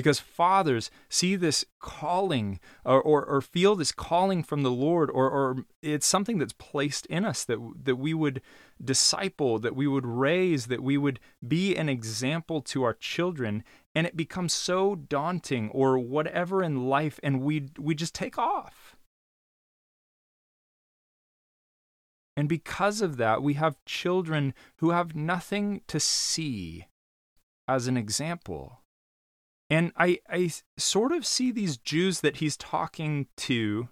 because 0.00 0.18
fathers 0.18 0.90
see 1.10 1.36
this 1.36 1.62
calling 1.78 2.58
or, 2.86 3.02
or, 3.02 3.22
or, 3.22 3.42
feel 3.42 3.76
this 3.76 3.92
calling 3.92 4.42
from 4.42 4.62
the 4.62 4.70
Lord, 4.70 5.10
or, 5.10 5.28
or 5.28 5.66
it's 5.82 6.06
something 6.06 6.38
that's 6.38 6.54
placed 6.54 7.04
in 7.06 7.26
us 7.26 7.44
that, 7.44 7.58
that 7.84 7.96
we 7.96 8.14
would 8.14 8.40
disciple, 8.82 9.58
that 9.58 9.76
we 9.76 9.86
would 9.86 10.06
raise, 10.06 10.68
that 10.68 10.82
we 10.82 10.96
would 10.96 11.20
be 11.46 11.76
an 11.76 11.90
example 11.90 12.62
to 12.62 12.82
our 12.82 12.94
children. 12.94 13.62
And 13.94 14.06
it 14.06 14.16
becomes 14.16 14.54
so 14.54 14.94
daunting 14.94 15.68
or 15.68 15.98
whatever 15.98 16.62
in 16.62 16.88
life, 16.88 17.20
and 17.22 17.42
we, 17.42 17.68
we 17.78 17.94
just 17.94 18.14
take 18.14 18.38
off. 18.38 18.96
And 22.38 22.48
because 22.48 23.02
of 23.02 23.18
that, 23.18 23.42
we 23.42 23.52
have 23.54 23.84
children 23.84 24.54
who 24.78 24.92
have 24.92 25.14
nothing 25.14 25.82
to 25.88 26.00
see 26.00 26.86
as 27.68 27.86
an 27.86 27.98
example. 27.98 28.80
And 29.70 29.92
I, 29.96 30.18
I 30.28 30.50
sort 30.76 31.12
of 31.12 31.24
see 31.24 31.52
these 31.52 31.76
Jews 31.76 32.20
that 32.20 32.38
he's 32.38 32.56
talking 32.56 33.28
to 33.38 33.88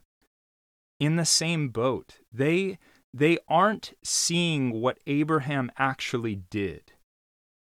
in 0.99 1.15
the 1.15 1.25
same 1.25 1.69
boat. 1.69 2.17
They, 2.33 2.79
they 3.15 3.39
aren't 3.49 3.93
seeing 4.03 4.81
what 4.81 4.99
Abraham 5.07 5.71
actually 5.79 6.43
did. 6.51 6.93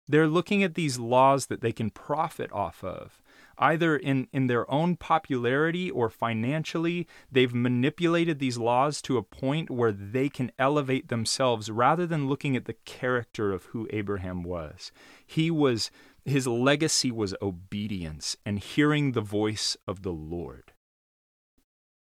They're 0.06 0.28
looking 0.28 0.62
at 0.62 0.74
these 0.74 0.98
laws 0.98 1.46
that 1.46 1.60
they 1.60 1.72
can 1.72 1.90
profit 1.90 2.52
off 2.52 2.84
of. 2.84 3.20
Either 3.56 3.96
in, 3.96 4.26
in 4.32 4.48
their 4.48 4.70
own 4.70 4.96
popularity 4.96 5.90
or 5.90 6.10
financially, 6.10 7.06
they've 7.30 7.54
manipulated 7.54 8.38
these 8.38 8.58
laws 8.58 9.00
to 9.00 9.16
a 9.16 9.22
point 9.22 9.70
where 9.70 9.92
they 9.92 10.28
can 10.28 10.50
elevate 10.58 11.08
themselves 11.08 11.70
rather 11.70 12.06
than 12.06 12.28
looking 12.28 12.56
at 12.56 12.64
the 12.64 12.76
character 12.84 13.52
of 13.52 13.66
who 13.66 13.88
Abraham 13.90 14.42
was. 14.42 14.90
He 15.24 15.50
was 15.50 15.90
his 16.24 16.46
legacy 16.46 17.10
was 17.10 17.34
obedience 17.42 18.36
and 18.46 18.58
hearing 18.58 19.12
the 19.12 19.20
voice 19.20 19.76
of 19.86 20.02
the 20.02 20.12
Lord. 20.12 20.72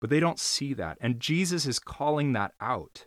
But 0.00 0.10
they 0.10 0.20
don't 0.20 0.40
see 0.40 0.74
that. 0.74 0.98
And 1.00 1.20
Jesus 1.20 1.66
is 1.66 1.78
calling 1.78 2.32
that 2.32 2.52
out. 2.60 3.06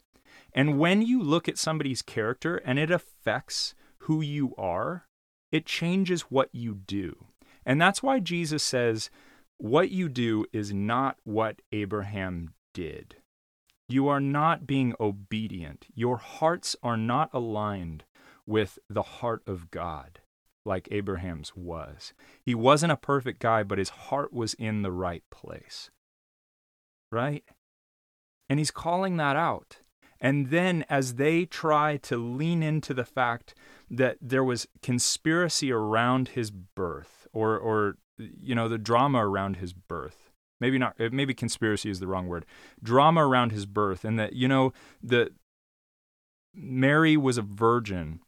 And 0.54 0.80
when 0.80 1.02
you 1.02 1.22
look 1.22 1.48
at 1.48 1.58
somebody's 1.58 2.02
character 2.02 2.58
and 2.58 2.78
it 2.80 2.92
affects 2.92 3.74
who 4.00 4.22
you 4.22 4.54
are, 4.58 5.06
it 5.52 5.66
changes 5.66 6.24
what 6.24 6.50
you 6.54 6.76
do. 6.76 7.26
And 7.66 7.80
that's 7.80 8.02
why 8.02 8.20
Jesus 8.20 8.64
says, 8.64 9.10
What 9.58 9.92
you 9.92 10.10
do 10.10 10.46
is 10.52 10.74
not 10.74 11.18
what 11.24 11.62
Abraham 11.72 12.54
did. 12.74 13.16
You 13.88 14.08
are 14.08 14.22
not 14.22 14.66
being 14.66 14.94
obedient. 15.00 15.86
Your 15.94 16.18
hearts 16.18 16.76
are 16.82 16.98
not 16.98 17.30
aligned 17.34 18.06
with 18.46 18.80
the 18.90 19.04
heart 19.04 19.44
of 19.46 19.72
God 19.72 20.20
like 20.66 20.88
Abraham's 20.92 21.56
was. 21.56 22.14
He 22.44 22.56
wasn't 22.56 22.92
a 22.92 22.98
perfect 22.98 23.40
guy, 23.40 23.64
but 23.64 23.78
his 23.78 23.90
heart 23.90 24.34
was 24.34 24.54
in 24.56 24.82
the 24.82 24.92
right 24.92 25.24
place. 25.32 25.90
Right? 27.12 27.44
And 28.50 28.60
he's 28.60 28.72
calling 28.72 29.18
that 29.18 29.36
out. 29.36 29.78
And 30.20 30.52
then, 30.52 30.86
as 30.88 31.16
they 31.16 31.46
try 31.46 31.98
to 31.98 32.16
lean 32.16 32.62
into 32.62 32.94
the 32.94 33.06
fact 33.06 33.56
that 33.90 34.18
there 34.22 34.44
was 34.44 34.68
conspiracy 34.84 35.72
around 35.72 36.30
his 36.30 36.52
birth, 36.52 37.28
or, 37.34 37.58
or 37.58 37.98
you 38.18 38.54
know, 38.54 38.70
the 38.70 38.78
drama 38.78 39.26
around 39.26 39.56
his 39.56 39.74
birth, 39.74 40.30
maybe 40.60 40.78
not, 40.78 40.96
eh, 41.00 41.10
maybe 41.12 41.34
conspiracy 41.34 41.90
is 41.90 42.00
the 42.00 42.08
wrong 42.08 42.28
word, 42.28 42.46
drama 42.84 43.28
around 43.28 43.52
his 43.52 43.66
birth, 43.66 44.06
and 44.06 44.20
that, 44.20 44.34
you 44.34 44.48
know, 44.48 44.72
the 45.02 45.32
Mary 46.54 47.18
was 47.18 47.40
a 47.40 47.42
virgin 47.42 48.20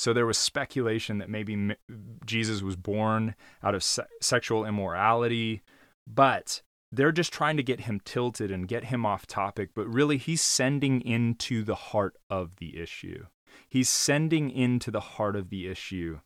so 0.00 0.14
there 0.14 0.24
was 0.24 0.38
speculation 0.38 1.18
that 1.18 1.28
maybe 1.28 1.76
Jesus 2.24 2.62
was 2.62 2.74
born 2.74 3.34
out 3.62 3.74
of 3.74 3.84
se- 3.84 4.06
sexual 4.22 4.64
immorality, 4.64 5.60
but 6.06 6.62
they're 6.90 7.12
just 7.12 7.34
trying 7.34 7.58
to 7.58 7.62
get 7.62 7.80
him 7.80 8.00
tilted 8.02 8.50
and 8.50 8.66
get 8.66 8.84
him 8.84 9.04
off 9.04 9.26
topic, 9.26 9.72
but 9.74 9.86
really 9.86 10.16
he's 10.16 10.40
sending 10.40 11.02
into 11.02 11.62
the 11.62 11.74
heart 11.74 12.16
of 12.30 12.56
the 12.56 12.80
issue. 12.80 13.26
He's 13.68 13.90
sending 13.90 14.48
into 14.48 14.90
the 14.90 15.00
heart 15.00 15.36
of 15.36 15.50
the 15.50 15.68
issue, 15.68 16.20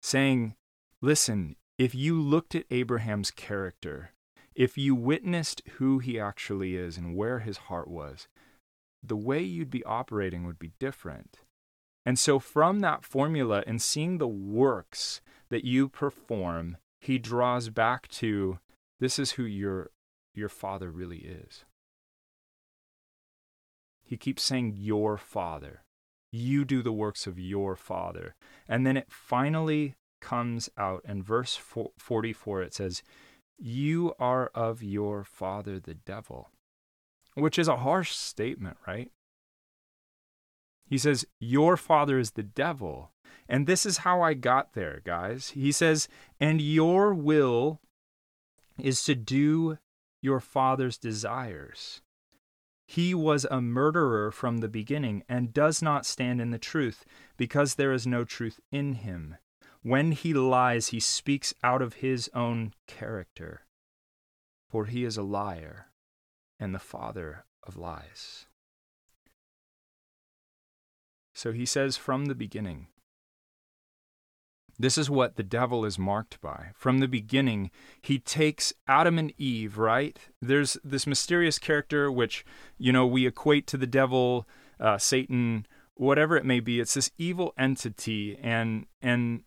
saying, 0.00 0.54
Listen, 1.02 1.56
if 1.78 1.96
you 1.96 2.22
looked 2.22 2.54
at 2.54 2.64
Abraham's 2.70 3.32
character, 3.32 4.10
if 4.54 4.78
you 4.78 4.94
witnessed 4.94 5.62
who 5.78 5.98
he 5.98 6.20
actually 6.20 6.76
is 6.76 6.96
and 6.96 7.16
where 7.16 7.40
his 7.40 7.56
heart 7.56 7.88
was, 7.88 8.28
the 9.02 9.16
way 9.16 9.42
you'd 9.42 9.68
be 9.68 9.82
operating 9.82 10.46
would 10.46 10.60
be 10.60 10.74
different. 10.78 11.38
And 12.06 12.18
so, 12.18 12.38
from 12.38 12.80
that 12.80 13.04
formula 13.04 13.62
and 13.66 13.82
seeing 13.82 14.18
the 14.18 14.28
works 14.28 15.20
that 15.50 15.64
you 15.64 15.88
perform, 15.88 16.76
he 17.00 17.18
draws 17.18 17.68
back 17.68 18.08
to 18.08 18.58
this 19.00 19.18
is 19.18 19.32
who 19.32 19.44
your, 19.44 19.90
your 20.34 20.48
father 20.48 20.90
really 20.90 21.18
is. 21.18 21.64
He 24.04 24.16
keeps 24.16 24.42
saying, 24.42 24.74
Your 24.76 25.18
father. 25.18 25.82
You 26.30 26.64
do 26.64 26.82
the 26.82 26.92
works 26.92 27.26
of 27.26 27.38
your 27.38 27.76
father. 27.76 28.34
And 28.68 28.86
then 28.86 28.96
it 28.96 29.10
finally 29.10 29.94
comes 30.20 30.68
out 30.76 31.02
in 31.06 31.22
verse 31.22 31.56
44. 31.56 32.62
It 32.62 32.74
says, 32.74 33.02
You 33.58 34.14
are 34.18 34.50
of 34.54 34.82
your 34.82 35.24
father, 35.24 35.78
the 35.78 35.94
devil, 35.94 36.50
which 37.34 37.58
is 37.58 37.68
a 37.68 37.76
harsh 37.76 38.12
statement, 38.12 38.76
right? 38.86 39.10
He 40.88 40.98
says, 40.98 41.26
Your 41.38 41.76
father 41.76 42.18
is 42.18 42.32
the 42.32 42.42
devil. 42.42 43.12
And 43.48 43.66
this 43.66 43.86
is 43.86 43.98
how 43.98 44.20
I 44.20 44.34
got 44.34 44.74
there, 44.74 45.00
guys. 45.04 45.50
He 45.50 45.72
says, 45.72 46.08
And 46.40 46.60
your 46.60 47.14
will 47.14 47.80
is 48.78 49.02
to 49.04 49.14
do 49.14 49.78
your 50.20 50.40
father's 50.40 50.98
desires. 50.98 52.00
He 52.86 53.14
was 53.14 53.46
a 53.50 53.60
murderer 53.60 54.30
from 54.30 54.58
the 54.58 54.68
beginning 54.68 55.22
and 55.28 55.52
does 55.52 55.82
not 55.82 56.06
stand 56.06 56.40
in 56.40 56.50
the 56.50 56.58
truth, 56.58 57.04
because 57.36 57.74
there 57.74 57.92
is 57.92 58.06
no 58.06 58.24
truth 58.24 58.60
in 58.72 58.94
him. 58.94 59.36
When 59.82 60.12
he 60.12 60.32
lies, 60.32 60.88
he 60.88 61.00
speaks 61.00 61.54
out 61.62 61.82
of 61.82 61.94
his 61.94 62.30
own 62.34 62.72
character, 62.86 63.66
for 64.70 64.86
he 64.86 65.04
is 65.04 65.16
a 65.16 65.22
liar 65.22 65.88
and 66.58 66.74
the 66.74 66.78
father 66.78 67.44
of 67.62 67.76
lies. 67.76 68.46
So 71.38 71.52
he 71.52 71.66
says 71.66 71.96
from 71.96 72.24
the 72.24 72.34
beginning, 72.34 72.88
this 74.76 74.98
is 74.98 75.08
what 75.08 75.36
the 75.36 75.44
devil 75.44 75.84
is 75.84 75.96
marked 75.96 76.40
by. 76.40 76.70
From 76.74 76.98
the 76.98 77.06
beginning, 77.06 77.70
he 78.02 78.18
takes 78.18 78.72
Adam 78.88 79.20
and 79.20 79.32
Eve, 79.38 79.78
right? 79.78 80.18
There's 80.42 80.76
this 80.82 81.06
mysterious 81.06 81.60
character 81.60 82.10
which, 82.10 82.44
you 82.76 82.92
know, 82.92 83.06
we 83.06 83.24
equate 83.24 83.68
to 83.68 83.76
the 83.76 83.86
devil, 83.86 84.48
uh, 84.80 84.98
Satan, 84.98 85.64
whatever 85.94 86.36
it 86.36 86.44
may 86.44 86.58
be. 86.58 86.80
It's 86.80 86.94
this 86.94 87.12
evil 87.18 87.54
entity, 87.56 88.36
and 88.42 88.86
and 89.00 89.42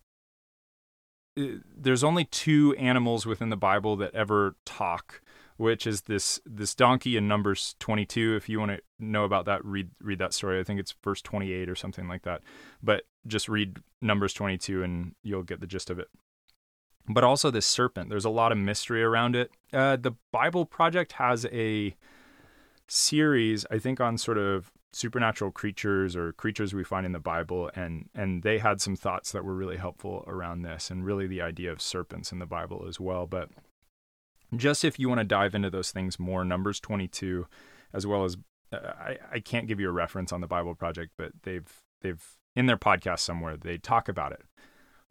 uh, 1.38 1.60
there's 1.76 2.04
only 2.04 2.24
two 2.24 2.74
animals 2.78 3.26
within 3.26 3.50
the 3.50 3.56
Bible 3.58 3.96
that 3.96 4.14
ever 4.14 4.56
talk 4.64 5.20
which 5.62 5.86
is 5.86 6.02
this 6.02 6.40
this 6.44 6.74
donkey 6.74 7.16
in 7.16 7.28
Numbers 7.28 7.76
22. 7.78 8.34
If 8.34 8.48
you 8.48 8.58
want 8.58 8.72
to 8.72 8.80
know 8.98 9.22
about 9.22 9.44
that, 9.44 9.64
read 9.64 9.90
read 10.00 10.18
that 10.18 10.34
story. 10.34 10.58
I 10.58 10.64
think 10.64 10.80
it's 10.80 10.92
verse 11.04 11.22
28 11.22 11.68
or 11.68 11.76
something 11.76 12.08
like 12.08 12.22
that. 12.22 12.42
But 12.82 13.04
just 13.28 13.48
read 13.48 13.78
Numbers 14.00 14.34
22 14.34 14.82
and 14.82 15.14
you'll 15.22 15.44
get 15.44 15.60
the 15.60 15.68
gist 15.68 15.88
of 15.88 16.00
it. 16.00 16.08
But 17.08 17.22
also 17.22 17.48
this 17.48 17.64
serpent. 17.64 18.10
There's 18.10 18.24
a 18.24 18.30
lot 18.30 18.50
of 18.50 18.58
mystery 18.58 19.04
around 19.04 19.36
it. 19.36 19.52
Uh, 19.72 19.94
the 19.94 20.16
Bible 20.32 20.66
Project 20.66 21.12
has 21.12 21.46
a 21.52 21.94
series, 22.88 23.64
I 23.70 23.78
think, 23.78 24.00
on 24.00 24.18
sort 24.18 24.38
of 24.38 24.72
supernatural 24.92 25.52
creatures 25.52 26.16
or 26.16 26.32
creatures 26.32 26.74
we 26.74 26.82
find 26.82 27.06
in 27.06 27.12
the 27.12 27.20
Bible, 27.20 27.70
and 27.76 28.08
and 28.16 28.42
they 28.42 28.58
had 28.58 28.80
some 28.80 28.96
thoughts 28.96 29.30
that 29.30 29.44
were 29.44 29.54
really 29.54 29.76
helpful 29.76 30.24
around 30.26 30.62
this, 30.62 30.90
and 30.90 31.04
really 31.04 31.28
the 31.28 31.40
idea 31.40 31.70
of 31.70 31.80
serpents 31.80 32.32
in 32.32 32.40
the 32.40 32.46
Bible 32.46 32.84
as 32.88 32.98
well. 32.98 33.28
But 33.28 33.48
just 34.56 34.84
if 34.84 34.98
you 34.98 35.08
want 35.08 35.20
to 35.20 35.24
dive 35.24 35.54
into 35.54 35.70
those 35.70 35.90
things 35.90 36.18
more, 36.18 36.44
Numbers 36.44 36.80
22, 36.80 37.46
as 37.92 38.06
well 38.06 38.24
as 38.24 38.36
uh, 38.72 38.78
I, 38.98 39.18
I 39.32 39.40
can't 39.40 39.66
give 39.66 39.80
you 39.80 39.88
a 39.88 39.92
reference 39.92 40.32
on 40.32 40.40
the 40.40 40.46
Bible 40.46 40.74
Project, 40.74 41.12
but 41.16 41.32
they've 41.42 41.70
they've 42.00 42.24
in 42.54 42.66
their 42.66 42.76
podcast 42.76 43.20
somewhere 43.20 43.56
they 43.56 43.78
talk 43.78 44.08
about 44.08 44.32
it. 44.32 44.42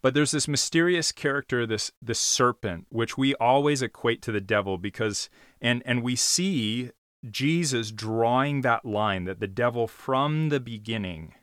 But 0.02 0.16
there's 0.16 0.32
this 0.32 0.48
mysterious 0.48 1.12
character, 1.12 1.66
this 1.66 1.92
this 2.02 2.20
serpent, 2.20 2.88
which 2.90 3.18
we 3.18 3.36
always 3.36 3.82
equate 3.82 4.22
to 4.24 4.32
the 4.32 4.42
devil 4.42 4.78
because 4.78 5.30
and 5.62 5.84
and 5.86 6.04
we 6.04 6.16
see 6.16 6.92
Jesus 7.30 7.92
drawing 7.92 8.62
that 8.62 8.84
line 8.84 9.26
that 9.26 9.40
the 9.40 9.48
devil 9.48 9.88
from 9.88 10.50
the 10.50 10.60
beginning 10.60 11.36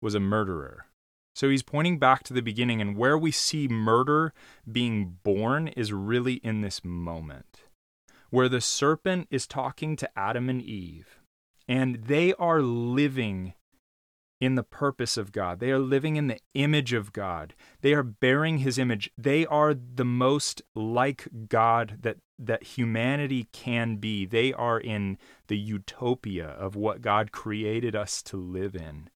was 0.00 0.14
a 0.14 0.20
murderer. 0.20 0.86
So 1.38 1.48
he's 1.48 1.62
pointing 1.62 2.00
back 2.00 2.24
to 2.24 2.34
the 2.34 2.42
beginning, 2.42 2.80
and 2.80 2.96
where 2.96 3.16
we 3.16 3.30
see 3.30 3.68
murder 3.68 4.32
being 4.70 5.18
born 5.22 5.68
is 5.68 5.92
really 5.92 6.40
in 6.42 6.62
this 6.62 6.84
moment, 6.84 7.60
where 8.30 8.48
the 8.48 8.60
serpent 8.60 9.28
is 9.30 9.46
talking 9.46 9.94
to 9.94 10.18
Adam 10.18 10.48
and 10.48 10.60
Eve, 10.60 11.20
and 11.68 12.06
they 12.06 12.34
are 12.40 12.60
living 12.60 13.54
in 14.40 14.56
the 14.56 14.64
purpose 14.64 15.16
of 15.16 15.30
God. 15.30 15.60
They 15.60 15.70
are 15.70 15.78
living 15.78 16.16
in 16.16 16.26
the 16.26 16.40
image 16.54 16.92
of 16.92 17.12
God. 17.12 17.54
They 17.82 17.92
are 17.92 18.02
bearing 18.02 18.58
his 18.58 18.76
image. 18.76 19.08
They 19.16 19.46
are 19.46 19.74
the 19.74 20.04
most 20.04 20.60
like 20.74 21.28
God 21.48 21.98
that 22.00 22.16
that 22.36 22.64
humanity 22.64 23.46
can 23.52 23.98
be. 23.98 24.26
They 24.26 24.52
are 24.52 24.80
in 24.80 25.18
the 25.46 25.56
utopia 25.56 26.48
of 26.48 26.74
what 26.74 27.00
God 27.00 27.30
created 27.30 27.94
us 27.94 28.24
to 28.24 28.36
live 28.36 28.74
in. 28.74 29.08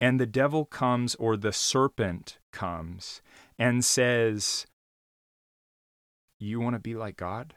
And 0.00 0.20
the 0.20 0.26
devil 0.26 0.64
comes, 0.64 1.14
or 1.16 1.36
the 1.36 1.52
serpent 1.52 2.38
comes, 2.52 3.20
and 3.58 3.84
says, 3.84 4.66
You 6.38 6.60
want 6.60 6.74
to 6.74 6.80
be 6.80 6.94
like 6.94 7.16
God? 7.16 7.54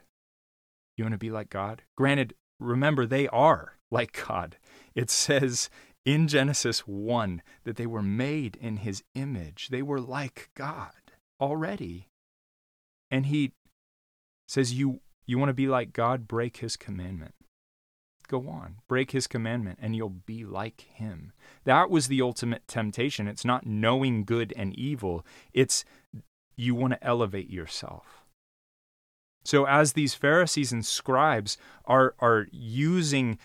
You 0.96 1.04
want 1.04 1.12
to 1.12 1.18
be 1.18 1.30
like 1.30 1.50
God? 1.50 1.82
Granted, 1.96 2.34
remember, 2.58 3.06
they 3.06 3.28
are 3.28 3.78
like 3.90 4.24
God. 4.26 4.56
It 4.94 5.10
says 5.10 5.70
in 6.04 6.26
Genesis 6.26 6.80
1 6.80 7.42
that 7.64 7.76
they 7.76 7.86
were 7.86 8.02
made 8.02 8.56
in 8.60 8.78
his 8.78 9.04
image, 9.14 9.68
they 9.68 9.82
were 9.82 10.00
like 10.00 10.50
God 10.56 10.90
already. 11.40 12.08
And 13.10 13.26
he 13.26 13.52
says, 14.48 14.74
You, 14.74 15.00
you 15.26 15.38
want 15.38 15.50
to 15.50 15.54
be 15.54 15.68
like 15.68 15.92
God? 15.92 16.26
Break 16.26 16.56
his 16.56 16.76
commandment 16.76 17.34
go 18.28 18.48
on. 18.48 18.76
Break 18.88 19.10
his 19.10 19.26
commandment 19.26 19.78
and 19.80 19.94
you'll 19.94 20.08
be 20.10 20.44
like 20.44 20.80
him. 20.80 21.32
That 21.64 21.90
was 21.90 22.08
the 22.08 22.22
ultimate 22.22 22.66
temptation. 22.66 23.28
It's 23.28 23.44
not 23.44 23.66
knowing 23.66 24.24
good 24.24 24.52
and 24.56 24.74
evil, 24.78 25.24
it's 25.52 25.84
you 26.56 26.74
want 26.74 26.92
to 26.92 27.04
elevate 27.04 27.50
yourself. 27.50 28.24
So, 29.44 29.66
as 29.66 29.94
these 29.94 30.14
Pharisees 30.14 30.72
and 30.72 30.86
scribes 30.86 31.58
are, 31.84 32.14
are 32.20 32.46
using 32.52 33.38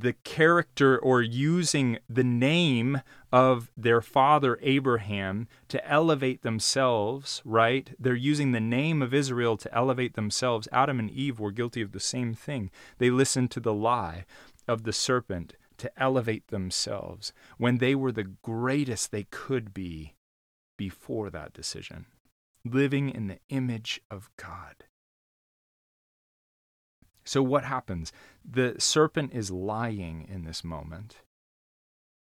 the 0.00 0.12
character 0.12 0.98
or 0.98 1.22
using 1.22 1.98
the 2.08 2.24
name 2.24 3.00
of 3.32 3.70
their 3.76 4.00
father 4.00 4.58
Abraham 4.62 5.48
to 5.68 5.90
elevate 5.90 6.42
themselves, 6.42 7.40
right? 7.44 7.94
They're 7.98 8.14
using 8.14 8.52
the 8.52 8.60
name 8.60 9.02
of 9.02 9.14
Israel 9.14 9.56
to 9.56 9.74
elevate 9.74 10.14
themselves. 10.14 10.68
Adam 10.72 10.98
and 10.98 11.10
Eve 11.10 11.40
were 11.40 11.52
guilty 11.52 11.82
of 11.82 11.92
the 11.92 12.00
same 12.00 12.34
thing. 12.34 12.70
They 12.98 13.10
listened 13.10 13.50
to 13.52 13.60
the 13.60 13.74
lie 13.74 14.24
of 14.68 14.82
the 14.82 14.92
serpent 14.92 15.54
to 15.78 15.90
elevate 16.00 16.48
themselves 16.48 17.32
when 17.58 17.78
they 17.78 17.94
were 17.94 18.12
the 18.12 18.24
greatest 18.42 19.10
they 19.10 19.24
could 19.24 19.72
be 19.72 20.14
before 20.76 21.30
that 21.30 21.52
decision, 21.52 22.06
living 22.64 23.08
in 23.10 23.28
the 23.28 23.38
image 23.48 24.00
of 24.10 24.30
God. 24.36 24.84
So, 27.26 27.42
what 27.42 27.64
happens? 27.64 28.12
The 28.48 28.76
serpent 28.78 29.32
is 29.34 29.50
lying 29.50 30.26
in 30.28 30.44
this 30.44 30.62
moment, 30.62 31.16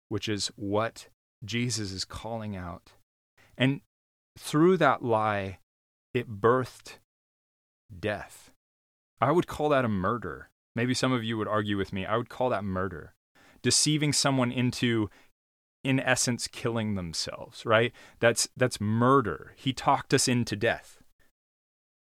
which 0.10 0.30
is 0.30 0.48
what 0.56 1.10
Jesus 1.44 1.92
is 1.92 2.06
calling 2.06 2.56
out. 2.56 2.94
And 3.58 3.82
through 4.38 4.78
that 4.78 5.04
lie, 5.04 5.60
it 6.14 6.40
birthed 6.42 7.00
death. 8.00 8.52
I 9.20 9.32
would 9.32 9.48
call 9.48 9.70
that 9.70 9.86
a 9.86 9.90
murder. 9.90 10.50
Maybe 10.76 10.94
some 10.94 11.12
of 11.12 11.24
you 11.24 11.38
would 11.38 11.48
argue 11.48 11.78
with 11.78 11.92
me. 11.92 12.06
I 12.06 12.18
would 12.18 12.30
call 12.30 12.50
that 12.50 12.64
murder. 12.64 13.14
Deceiving 13.62 14.14
someone 14.14 14.52
into 14.52 15.10
in 15.84 16.00
essence 16.00 16.48
killing 16.48 16.96
themselves, 16.96 17.66
right? 17.66 17.92
That's 18.20 18.48
that's 18.56 18.80
murder. 18.80 19.54
He 19.56 19.74
talked 19.74 20.14
us 20.14 20.28
into 20.28 20.56
death. 20.56 21.02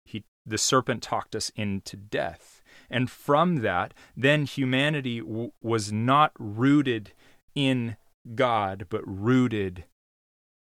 He 0.05 0.23
the 0.45 0.57
serpent 0.57 1.03
talked 1.03 1.35
us 1.35 1.51
into 1.55 1.97
death. 1.97 2.61
And 2.93 3.09
from 3.09 3.57
that, 3.57 3.91
then 4.15 4.45
humanity 4.45 5.19
w- 5.19 5.51
was 5.63 5.91
not 5.91 6.31
rooted 6.37 7.11
in 7.55 7.97
God, 8.35 8.85
but 8.87 9.01
rooted 9.05 9.85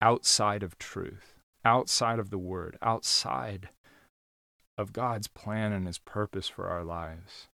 outside 0.00 0.62
of 0.62 0.78
truth, 0.78 1.34
outside 1.62 2.18
of 2.18 2.30
the 2.30 2.38
Word, 2.38 2.78
outside 2.80 3.68
of 4.78 4.94
God's 4.94 5.28
plan 5.28 5.72
and 5.72 5.86
His 5.86 5.98
purpose 5.98 6.48
for 6.48 6.68
our 6.68 6.82
lives. 6.82 7.48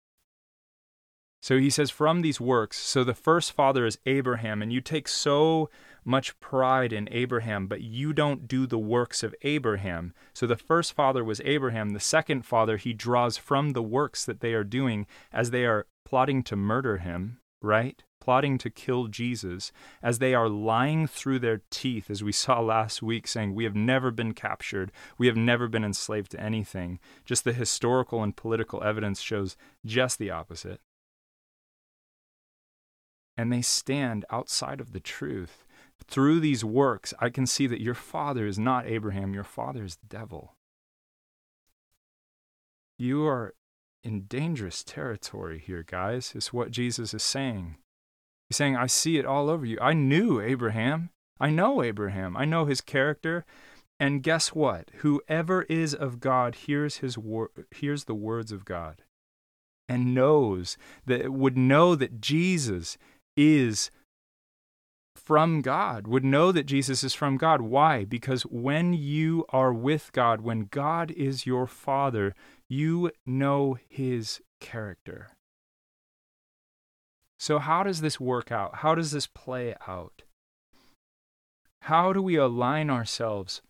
So 1.42 1.58
he 1.60 1.70
says, 1.70 1.90
from 1.90 2.22
these 2.22 2.42
works, 2.42 2.78
so 2.78 3.04
the 3.04 3.14
first 3.14 3.52
father 3.52 3.86
is 3.86 4.00
Abraham, 4.06 4.62
and 4.62 4.74
you 4.74 4.82
take 4.82 5.08
so 5.08 5.70
much 6.04 6.40
pride 6.40 6.92
in 6.92 7.08
Abraham, 7.12 7.68
but 7.68 7.82
you 7.82 8.14
don't 8.14 8.48
do 8.48 8.66
the 8.66 8.80
works 8.80 9.24
of 9.24 9.36
Abraham. 9.44 10.14
So 10.34 10.48
the 10.48 10.56
first 10.56 10.94
father 10.94 11.24
was 11.24 11.42
Abraham. 11.44 11.92
The 11.92 12.00
second 12.00 12.46
father 12.46 12.78
he 12.78 12.94
draws 12.94 13.38
from 13.38 13.72
the 13.72 13.84
works 13.84 14.26
that 14.26 14.40
they 14.40 14.54
are 14.54 14.64
doing 14.64 15.06
as 15.32 15.52
they 15.52 15.66
are 15.66 15.86
plotting 16.06 16.44
to 16.44 16.56
murder 16.56 16.98
him, 16.98 17.40
right? 17.62 18.04
plotting 18.28 18.58
to 18.58 18.70
kill 18.70 19.08
Jesus, 19.08 19.72
as 20.04 20.20
they 20.20 20.34
are 20.34 20.50
lying 20.50 21.08
through 21.08 21.40
their 21.40 21.62
teeth, 21.70 22.10
as 22.10 22.22
we 22.22 22.34
saw 22.34 22.60
last 22.60 23.02
week, 23.02 23.26
saying, 23.26 23.56
We 23.56 23.64
have 23.64 23.74
never 23.74 24.12
been 24.12 24.34
captured, 24.34 24.92
we 25.18 25.28
have 25.28 25.38
never 25.38 25.70
been 25.70 25.86
enslaved 25.86 26.32
to 26.32 26.40
anything. 26.42 27.00
Just 27.24 27.46
the 27.46 27.54
historical 27.54 28.22
and 28.22 28.36
political 28.36 28.84
evidence 28.84 29.22
shows 29.22 29.56
just 29.86 30.20
the 30.20 30.30
opposite. 30.30 30.82
And 33.38 33.54
they 33.54 33.62
stand 33.62 34.26
outside 34.30 34.82
of 34.82 34.94
the 34.94 35.00
truth. 35.00 35.64
Through 36.08 36.40
these 36.40 36.64
works, 36.64 37.14
I 37.20 37.30
can 37.30 37.46
see 37.46 37.68
that 37.68 37.82
your 37.82 37.94
father 37.94 38.48
is 38.48 38.58
not 38.58 38.88
Abraham, 38.88 39.34
your 39.34 39.44
father 39.44 39.84
is 39.84 39.98
the 39.98 40.08
devil. 40.08 40.56
You 42.98 43.26
are 43.28 43.54
in 44.04 44.22
dangerous 44.22 44.84
territory 44.84 45.60
here, 45.60 45.84
guys, 45.84 46.34
is 46.34 46.54
what 46.54 46.72
Jesus 46.72 47.14
is 47.14 47.24
saying. 47.24 47.76
He's 48.50 48.58
saying, 48.58 48.76
I 48.76 48.88
see 48.88 49.18
it 49.18 49.26
all 49.26 49.50
over 49.50 49.66
you. 49.66 49.78
I 49.82 49.94
knew 49.94 50.40
Abraham. 50.40 51.10
I 51.40 51.50
know 51.50 51.84
Abraham. 51.84 52.38
I 52.38 52.46
know 52.46 52.66
his 52.66 52.82
character. 52.82 53.46
And 54.00 54.24
guess 54.24 54.50
what? 54.50 54.92
Whoever 54.98 55.64
is 55.64 55.94
of 55.94 56.20
God 56.20 56.56
hears 56.56 56.98
his 56.98 57.18
wor- 57.18 57.52
hears 57.76 58.06
the 58.06 58.16
words 58.16 58.52
of 58.52 58.64
God 58.64 59.04
and 59.90 60.14
knows 60.14 60.78
that 61.06 61.32
would 61.32 61.58
know 61.58 61.96
that 61.96 62.22
Jesus 62.22 62.98
is 63.38 63.90
from 65.28 65.62
God, 65.62 66.08
would 66.08 66.24
know 66.24 66.52
that 66.52 66.66
Jesus 66.66 67.04
is 67.04 67.14
from 67.14 67.38
God. 67.38 67.62
Why? 67.62 68.06
Because 68.06 68.44
when 68.44 68.94
you 68.94 69.46
are 69.50 69.74
with 69.74 70.12
God, 70.14 70.42
when 70.42 70.68
God 70.72 71.12
is 71.12 71.46
your 71.46 71.68
Father, 71.68 72.34
you 72.70 73.12
know 73.26 73.78
His 73.90 74.42
character. 74.62 75.30
So, 77.38 77.60
how 77.60 77.84
does 77.84 78.02
this 78.02 78.20
work 78.20 78.52
out? 78.52 78.78
How 78.78 78.96
does 78.96 79.12
this 79.12 79.28
play 79.28 79.76
out? 79.88 80.24
How 81.82 82.14
do 82.14 82.22
we 82.22 82.36
align 82.36 82.90
ourselves 82.90 83.62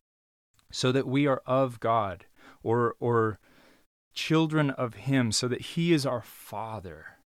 so 0.71 0.91
that 0.91 1.07
we 1.07 1.27
are 1.27 1.41
of 1.45 1.79
God 1.79 2.25
or, 2.63 2.95
or 2.99 3.39
children 4.13 4.69
of 4.69 4.93
Him, 4.93 5.31
so 5.31 5.47
that 5.47 5.61
He 5.61 5.91
is 5.91 6.05
our 6.05 6.21
Father? 6.21 7.16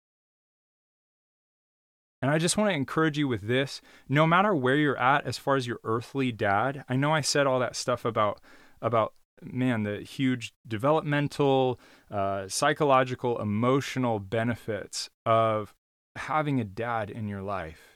And 2.21 2.29
I 2.29 2.37
just 2.37 2.57
want 2.57 2.69
to 2.69 2.75
encourage 2.75 3.17
you 3.17 3.27
with 3.27 3.47
this 3.47 3.81
no 4.07 4.27
matter 4.27 4.53
where 4.53 4.75
you're 4.75 4.97
at 4.97 5.25
as 5.25 5.37
far 5.37 5.55
as 5.55 5.67
your 5.67 5.79
earthly 5.83 6.31
dad, 6.31 6.85
I 6.87 6.95
know 6.95 7.13
I 7.13 7.21
said 7.21 7.47
all 7.47 7.59
that 7.59 7.75
stuff 7.75 8.05
about 8.05 8.39
about 8.81 9.13
man 9.41 9.83
the 9.83 10.01
huge 10.01 10.53
developmental 10.67 11.79
uh, 12.11 12.47
psychological 12.47 13.41
emotional 13.41 14.19
benefits 14.19 15.09
of 15.25 15.73
having 16.15 16.59
a 16.59 16.63
dad 16.63 17.09
in 17.09 17.27
your 17.27 17.41
life 17.41 17.91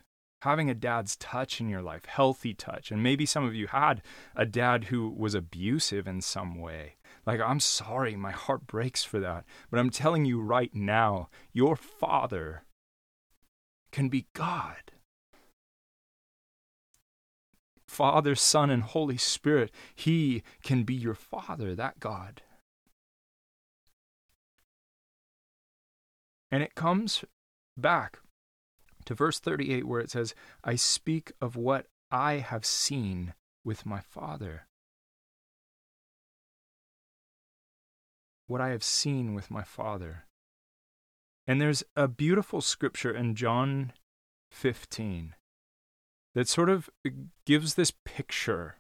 having 0.46 0.70
a 0.70 0.76
dad's 0.76 1.16
touch 1.16 1.60
in 1.60 1.68
your 1.68 1.82
life 1.82 2.06
healthy 2.06 2.54
touch. 2.54 2.92
And 2.92 3.02
maybe 3.02 3.26
some 3.26 3.44
of 3.44 3.56
you 3.56 3.66
had 3.66 4.04
a 4.36 4.46
dad 4.46 4.86
who 4.86 5.10
was 5.10 5.34
abusive 5.34 6.08
in 6.08 6.22
some 6.22 6.60
way. 6.60 6.98
Like 7.26 7.42
i'm 7.42 7.60
sorry 7.60 8.16
my 8.16 8.32
heart 8.32 8.68
breaks 8.68 9.04
for 9.04 9.20
that. 9.20 9.44
But 9.72 9.80
i'm 9.80 9.90
telling 9.90 10.24
you 10.24 10.40
right 10.40 10.74
now 10.74 11.30
your 11.52 11.76
father 11.76 12.64
can 13.96 14.10
be 14.10 14.26
God. 14.34 14.92
Father, 17.88 18.36
Son, 18.36 18.70
and 18.70 18.84
Holy 18.84 19.16
Spirit, 19.16 19.72
He 19.96 20.44
can 20.62 20.84
be 20.84 20.94
your 20.94 21.14
Father, 21.14 21.74
that 21.76 22.02
God. 22.02 22.42
And 26.52 26.62
it 26.62 26.76
comes 26.76 27.24
back 27.78 28.20
to 29.06 29.16
verse 29.16 29.40
38 29.40 29.88
where 29.88 30.02
it 30.02 30.12
says, 30.12 30.36
I 30.62 30.76
speak 30.76 31.32
of 31.40 31.56
what 31.56 31.86
I 32.12 32.34
have 32.34 32.66
seen 32.66 33.34
with 33.64 33.86
my 33.86 34.02
Father. 34.02 34.68
What 38.48 38.60
I 38.60 38.72
have 38.72 38.84
seen 38.84 39.34
with 39.34 39.50
my 39.50 39.64
Father. 39.64 40.25
And 41.48 41.62
there's 41.62 41.84
a 41.96 42.08
beautiful 42.08 42.62
scripture 42.62 43.16
in 43.16 43.36
John 43.36 43.94
15 44.52 45.36
that 46.34 46.48
sort 46.48 46.70
of 46.70 46.90
gives 47.46 47.76
this 47.76 47.94
picture 48.04 48.76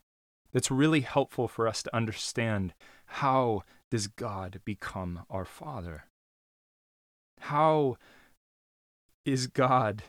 that's 0.51 0.71
really 0.71 1.01
helpful 1.01 1.47
for 1.47 1.67
us 1.67 1.84
to 1.84 1.95
understand 1.95 2.73
how 3.06 3.63
does 3.91 4.08
God 4.08 4.62
become 4.65 5.21
our 5.30 5.45
Father? 5.45 6.06
How 7.39 7.97
is 9.25 9.47
God 9.47 10.04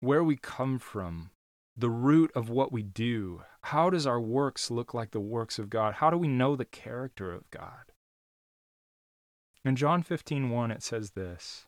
where 0.00 0.24
we 0.24 0.36
come 0.36 0.78
from, 0.78 1.30
the 1.76 1.90
root 1.90 2.30
of 2.34 2.50
what 2.50 2.72
we 2.72 2.82
do? 2.82 3.42
How 3.62 3.88
does 3.90 4.06
our 4.06 4.20
works 4.20 4.70
look 4.70 4.92
like 4.92 5.12
the 5.12 5.20
works 5.20 5.58
of 5.58 5.70
God? 5.70 5.94
How 5.94 6.10
do 6.10 6.18
we 6.18 6.28
know 6.28 6.56
the 6.56 6.64
character 6.64 7.32
of 7.32 7.48
God? 7.50 7.92
In 9.64 9.76
John 9.76 10.02
15:1 10.02 10.70
it 10.70 10.82
says 10.82 11.12
this. 11.12 11.66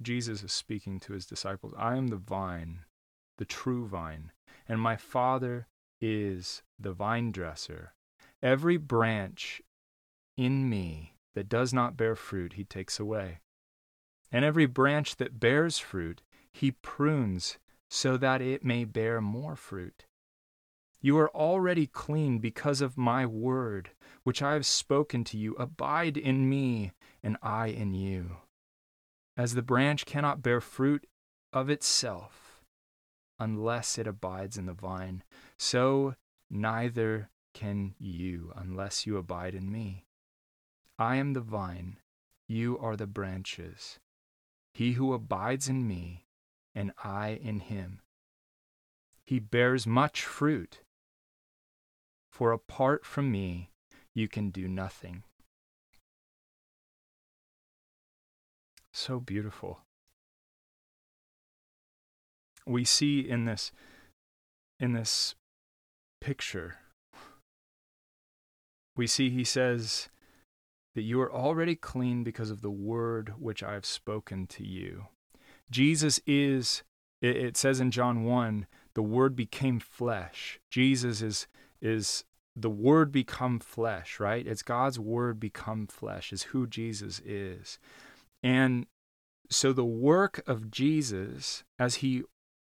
Jesus 0.00 0.44
is 0.44 0.52
speaking 0.52 1.00
to 1.00 1.12
his 1.12 1.26
disciples, 1.26 1.74
I 1.76 1.96
am 1.96 2.08
the 2.08 2.16
vine, 2.16 2.84
the 3.36 3.44
true 3.44 3.86
vine, 3.86 4.30
and 4.68 4.80
my 4.80 4.96
Father 4.96 5.66
is 6.00 6.62
the 6.78 6.92
vine 6.92 7.32
dresser. 7.32 7.94
Every 8.40 8.76
branch 8.76 9.60
in 10.36 10.68
me 10.70 11.16
that 11.34 11.48
does 11.48 11.74
not 11.74 11.96
bear 11.96 12.14
fruit, 12.14 12.52
he 12.52 12.64
takes 12.64 13.00
away. 13.00 13.40
And 14.30 14.44
every 14.44 14.66
branch 14.66 15.16
that 15.16 15.40
bears 15.40 15.78
fruit, 15.78 16.22
he 16.52 16.70
prunes 16.70 17.58
so 17.90 18.16
that 18.16 18.40
it 18.40 18.64
may 18.64 18.84
bear 18.84 19.20
more 19.20 19.56
fruit. 19.56 20.04
You 21.00 21.16
are 21.18 21.30
already 21.30 21.86
clean 21.86 22.38
because 22.38 22.80
of 22.80 22.98
my 22.98 23.24
word, 23.24 23.90
which 24.24 24.42
I 24.42 24.54
have 24.54 24.66
spoken 24.66 25.22
to 25.24 25.38
you. 25.38 25.54
Abide 25.54 26.16
in 26.16 26.48
me, 26.48 26.92
and 27.22 27.36
I 27.40 27.68
in 27.68 27.94
you. 27.94 28.38
As 29.36 29.54
the 29.54 29.62
branch 29.62 30.06
cannot 30.06 30.42
bear 30.42 30.60
fruit 30.60 31.06
of 31.52 31.70
itself 31.70 32.62
unless 33.38 33.96
it 33.98 34.06
abides 34.08 34.58
in 34.58 34.66
the 34.66 34.72
vine, 34.72 35.22
so 35.56 36.16
neither 36.50 37.30
can 37.54 37.94
you 37.98 38.52
unless 38.56 39.06
you 39.06 39.16
abide 39.16 39.54
in 39.54 39.70
me. 39.70 40.04
I 40.98 41.16
am 41.16 41.32
the 41.32 41.40
vine, 41.40 41.98
you 42.48 42.76
are 42.78 42.96
the 42.96 43.06
branches. 43.06 44.00
He 44.74 44.92
who 44.92 45.12
abides 45.12 45.68
in 45.68 45.86
me, 45.86 46.26
and 46.74 46.92
I 47.04 47.38
in 47.40 47.60
him, 47.60 48.00
he 49.24 49.38
bears 49.38 49.86
much 49.86 50.24
fruit 50.24 50.80
for 52.38 52.52
apart 52.52 53.04
from 53.04 53.32
me, 53.32 53.68
you 54.14 54.28
can 54.28 54.50
do 54.50 54.68
nothing. 54.68 55.24
So 58.92 59.18
beautiful. 59.18 59.80
We 62.64 62.84
see 62.84 63.28
in 63.28 63.44
this 63.44 63.72
in 64.78 64.92
this 64.92 65.34
picture 66.20 66.76
we 68.96 69.08
see 69.08 69.30
he 69.30 69.42
says 69.42 70.08
that 70.94 71.02
you 71.02 71.20
are 71.20 71.32
already 71.32 71.74
clean 71.74 72.22
because 72.22 72.52
of 72.52 72.62
the 72.62 72.70
word 72.70 73.32
which 73.36 73.64
I 73.64 73.72
have 73.72 73.84
spoken 73.84 74.46
to 74.46 74.64
you. 74.64 75.06
Jesus 75.72 76.20
is 76.24 76.84
it, 77.20 77.56
says 77.56 77.80
in 77.80 77.90
John 77.90 78.22
1 78.22 78.68
the 78.94 79.02
word 79.02 79.34
became 79.34 79.80
flesh. 79.80 80.60
Jesus 80.70 81.20
is 81.20 81.48
is 81.80 82.24
the 82.60 82.70
word 82.70 83.12
become 83.12 83.58
flesh, 83.60 84.18
right? 84.18 84.46
It's 84.46 84.62
God's 84.62 84.98
word 84.98 85.38
become 85.38 85.86
flesh, 85.86 86.32
is 86.32 86.44
who 86.44 86.66
Jesus 86.66 87.20
is. 87.24 87.78
And 88.42 88.86
so 89.50 89.72
the 89.72 89.84
work 89.84 90.42
of 90.46 90.70
Jesus 90.70 91.64
as 91.78 91.96
he 91.96 92.22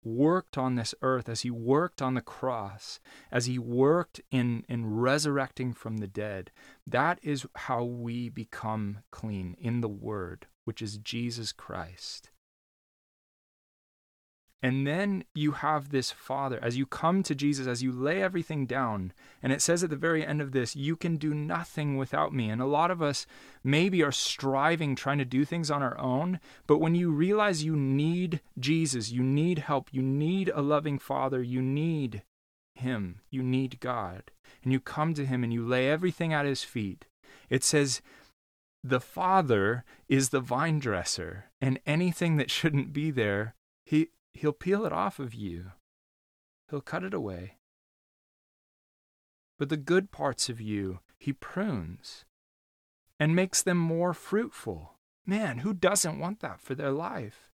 worked 0.04 0.58
on 0.58 0.76
this 0.76 0.96
earth, 1.02 1.28
as 1.28 1.42
he 1.42 1.52
worked 1.52 2.02
on 2.02 2.14
the 2.14 2.22
cross, 2.22 3.00
as 3.32 3.46
he 3.46 3.60
worked 3.60 4.22
in, 4.32 4.64
in 4.70 4.96
resurrecting 4.96 5.74
from 5.74 5.98
the 5.98 6.08
dead, 6.08 6.52
that 6.86 7.20
is 7.22 7.46
how 7.56 7.84
we 7.84 8.30
become 8.30 9.00
clean 9.12 9.56
in 9.60 9.82
the 9.82 9.90
Word, 9.90 10.48
which 10.66 10.82
is 10.82 10.98
Jesus 10.98 11.52
Christ. 11.52 12.30
And 14.64 14.88
then 14.88 15.24
you 15.36 15.52
have 15.52 15.90
this 15.90 16.10
Father, 16.10 16.60
as 16.64 16.78
you 16.78 16.88
come 16.88 17.22
to 17.24 17.36
Jesus, 17.36 17.68
as 17.68 17.84
you 17.84 17.92
lay 17.92 18.24
everything 18.24 18.66
down, 18.66 19.14
and 19.44 19.54
it 19.54 19.62
says 19.62 19.84
at 19.84 19.92
the 19.92 19.96
very 19.96 20.26
end 20.26 20.42
of 20.42 20.52
this, 20.52 20.76
you 20.76 20.96
can 20.96 21.18
do 21.18 21.34
nothing 21.34 21.96
without 21.96 22.34
me. 22.34 22.50
And 22.50 22.60
a 22.60 22.66
lot 22.66 22.90
of 22.90 23.02
us 23.02 23.28
maybe 23.64 24.02
are 24.02 24.12
striving, 24.12 24.96
trying 24.96 25.20
to 25.20 25.26
do 25.26 25.46
things 25.46 25.70
on 25.70 25.84
our 25.84 25.98
own, 26.00 26.40
but 26.66 26.80
when 26.80 26.96
you 26.96 27.12
realize 27.12 27.64
you 27.64 27.76
need 27.76 28.42
Jesus, 28.58 29.12
you 29.12 29.22
need 29.22 29.60
help, 29.60 29.90
you 29.92 30.02
need 30.02 30.50
a 30.56 30.62
loving 30.62 30.98
Father, 30.98 31.44
you 31.44 31.62
need 31.62 32.24
Him, 32.74 33.22
you 33.30 33.44
need 33.44 33.80
God, 33.80 34.32
and 34.64 34.74
you 34.74 34.80
come 34.80 35.14
to 35.14 35.26
Him 35.26 35.44
and 35.44 35.54
you 35.54 35.68
lay 35.68 35.88
everything 35.88 36.34
at 36.34 36.48
His 36.48 36.64
feet, 36.64 37.06
it 37.48 37.64
says, 37.64 38.02
the 38.84 39.00
Father 39.02 39.84
is 40.08 40.30
the 40.30 40.40
vine 40.40 40.80
dresser, 40.80 41.52
and 41.62 41.80
anything 41.86 42.38
that 42.38 42.50
shouldn't 42.50 42.94
be 42.94 43.12
there, 43.12 43.54
he, 43.84 44.10
he'll 44.38 44.54
peel 44.54 44.86
it 44.86 44.94
off 44.94 45.20
of 45.20 45.34
you. 45.34 45.72
He'll 46.70 46.82
cut 46.82 47.04
it 47.04 47.14
away. 47.14 47.58
But 49.58 49.70
the 49.70 49.78
good 49.78 50.12
parts 50.12 50.50
of 50.50 50.62
you, 50.62 51.00
he 51.18 51.34
prunes 51.34 52.26
and 53.20 53.36
makes 53.36 53.62
them 53.64 53.78
more 53.78 54.14
fruitful. 54.14 54.94
Man, 55.26 55.60
who 55.60 55.74
doesn't 55.74 56.20
want 56.20 56.40
that 56.42 56.62
for 56.62 56.76
their 56.76 56.92
life? 56.92 57.50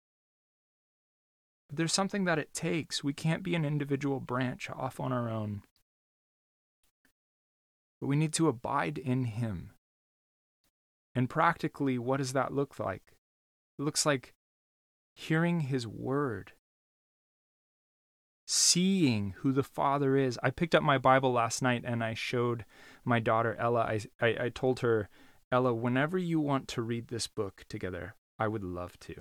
But 1.68 1.76
there's 1.76 1.92
something 1.92 2.24
that 2.24 2.38
it 2.38 2.54
takes. 2.54 3.04
We 3.04 3.12
can't 3.12 3.42
be 3.42 3.54
an 3.54 3.64
individual 3.64 4.18
branch 4.18 4.70
off 4.70 4.98
on 4.98 5.12
our 5.12 5.28
own. 5.28 5.62
But 8.00 8.06
we 8.06 8.16
need 8.16 8.32
to 8.34 8.48
abide 8.48 8.96
in 8.96 9.24
him. 9.24 9.72
And 11.14 11.28
practically, 11.28 11.98
what 11.98 12.16
does 12.16 12.32
that 12.32 12.52
look 12.54 12.78
like? 12.78 13.02
It 13.78 13.82
looks 13.82 14.06
like 14.06 14.32
hearing 15.14 15.60
his 15.60 15.86
word, 15.86 16.52
seeing 18.50 19.34
who 19.38 19.52
the 19.52 19.62
Father 19.62 20.16
is. 20.16 20.36
I 20.42 20.50
picked 20.50 20.74
up 20.74 20.82
my 20.82 20.98
Bible 20.98 21.30
last 21.30 21.62
night 21.62 21.84
and 21.86 22.02
I 22.02 22.14
showed 22.14 22.64
my 23.04 23.20
daughter 23.20 23.54
Ella. 23.60 23.82
I, 23.82 24.00
I, 24.20 24.36
I 24.46 24.48
told 24.48 24.80
her, 24.80 25.08
Ella, 25.52 25.72
whenever 25.72 26.18
you 26.18 26.40
want 26.40 26.66
to 26.68 26.82
read 26.82 27.08
this 27.08 27.28
book 27.28 27.64
together, 27.68 28.16
I 28.40 28.48
would 28.48 28.64
love 28.64 28.98
to. 29.00 29.14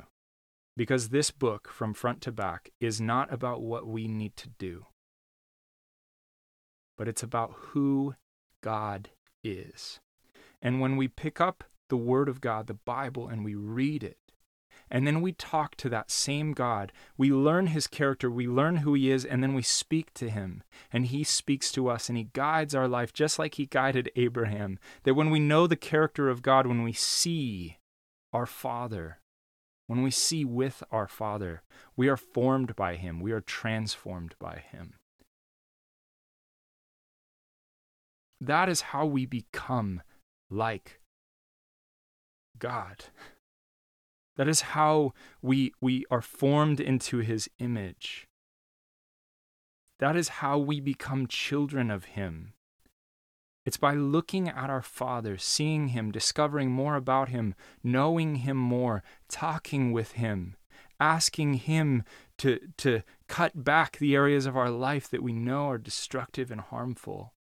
Because 0.76 1.10
this 1.10 1.30
book, 1.30 1.70
from 1.70 1.94
front 1.94 2.22
to 2.22 2.32
back, 2.32 2.72
is 2.80 3.00
not 3.00 3.32
about 3.32 3.62
what 3.62 3.86
we 3.86 4.08
need 4.08 4.36
to 4.38 4.50
do, 4.58 4.88
but 6.98 7.08
it's 7.08 7.22
about 7.22 7.54
who 7.54 8.16
God 8.62 9.10
is. 9.44 10.00
And 10.60 10.82
when 10.82 10.98
we 10.98 11.08
pick 11.08 11.40
up 11.40 11.64
the 11.90 11.98
Word 11.98 12.30
of 12.30 12.42
God, 12.42 12.66
the 12.66 12.74
Bible, 12.74 13.28
and 13.28 13.46
we 13.46 13.54
read 13.54 14.04
it. 14.04 14.18
And 14.92 15.06
then 15.06 15.22
we 15.22 15.32
talk 15.34 15.76
to 15.78 15.90
that 15.90 16.10
same 16.10 16.54
God. 16.54 16.92
We 17.18 17.32
learn 17.32 17.68
his 17.68 17.88
character, 17.88 18.30
we 18.30 18.48
learn 18.48 18.78
who 18.78 18.94
he 18.94 19.12
is, 19.12 19.24
and 19.24 19.44
then 19.44 19.54
we 19.54 19.62
speak 19.62 20.14
to 20.16 20.30
him. 20.30 20.64
And 20.92 21.06
he 21.08 21.24
speaks 21.24 21.72
to 21.74 21.90
us 21.90 22.10
and 22.10 22.18
he 22.18 22.30
guides 22.34 22.74
our 22.74 22.88
life 22.88 23.14
just 23.14 23.38
like 23.38 23.56
he 23.56 23.66
guided 23.66 24.12
Abraham. 24.16 24.80
That 25.04 25.14
when 25.14 25.30
we 25.30 25.40
know 25.40 25.68
the 25.68 25.76
character 25.76 26.30
of 26.30 26.42
God, 26.42 26.66
when 26.66 26.84
we 26.84 26.94
see 26.94 27.78
our 28.34 28.46
Father, 28.46 29.20
when 29.88 30.02
we 30.02 30.12
see 30.12 30.46
with 30.46 30.84
our 30.92 31.08
Father, 31.08 31.64
we 31.96 32.08
are 32.08 32.18
formed 32.18 32.76
by 32.76 32.96
him, 32.96 33.20
we 33.20 33.32
are 33.32 33.42
transformed 33.42 34.36
by 34.40 34.64
him. 34.72 34.96
That 38.42 38.70
is 38.70 38.82
how 38.82 39.06
we 39.06 39.26
become 39.26 40.02
like 40.50 41.00
God. 42.58 43.06
That 44.40 44.48
is 44.48 44.62
how 44.62 45.12
we, 45.42 45.74
we 45.82 46.06
are 46.10 46.22
formed 46.22 46.80
into 46.80 47.18
his 47.18 47.50
image. 47.60 48.26
That 50.00 50.16
is 50.16 50.30
how 50.30 50.58
we 50.58 50.80
become 50.80 51.28
children 51.28 51.92
of 51.92 52.06
him. 52.06 52.54
It's 53.66 53.76
by 53.76 53.96
looking 53.96 54.48
at 54.48 54.70
our 54.70 54.82
Father, 54.82 55.38
seeing 55.38 55.90
him, 55.90 56.10
discovering 56.14 56.72
more 56.72 56.96
about 56.96 57.28
him, 57.28 57.54
knowing 57.84 58.36
him 58.36 58.56
more, 58.56 59.04
talking 59.28 59.92
with 59.92 60.14
him, 60.14 60.56
asking 61.02 61.56
him 61.56 62.06
to, 62.38 62.62
to 62.78 63.02
cut 63.28 63.66
back 63.66 63.98
the 63.98 64.16
areas 64.16 64.46
of 64.46 64.56
our 64.56 64.70
life 64.70 65.10
that 65.10 65.22
we 65.22 65.34
know 65.34 65.70
are 65.70 65.78
destructive 65.78 66.50
and 66.50 66.62
harmful. 66.62 67.34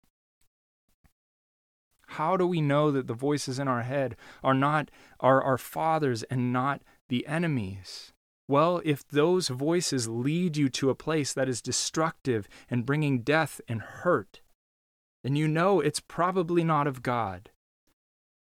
How 2.13 2.38
do 2.38 2.48
we 2.48 2.60
know 2.60 2.91
that 2.91 3.08
the 3.08 3.13
voices 3.13 3.60
in 3.60 3.67
our 3.67 3.84
head 3.84 4.15
are 4.43 4.54
not 4.54 4.89
are 5.19 5.43
our 5.43 5.58
fathers 5.58 6.24
and 6.24 6.52
not 6.52 6.82
the 7.08 7.26
enemies? 7.28 8.13
Well, 8.48 8.82
if 8.84 9.08
those 9.08 9.50
voices 9.50 10.08
lead 10.08 10.58
you 10.58 10.69
to 10.69 10.89
a 10.89 10.95
place 10.95 11.34
that 11.34 11.48
is 11.48 11.62
destructive 11.62 12.48
and 12.67 12.86
bringing 12.86 13.22
death 13.22 13.62
and 13.67 13.82
hurt, 13.82 14.41
then 15.24 15.36
you 15.36 15.48
know 15.48 15.82
it's 15.82 16.00
probably 16.00 16.63
not 16.63 16.88
of 16.88 17.04
God. 17.04 17.52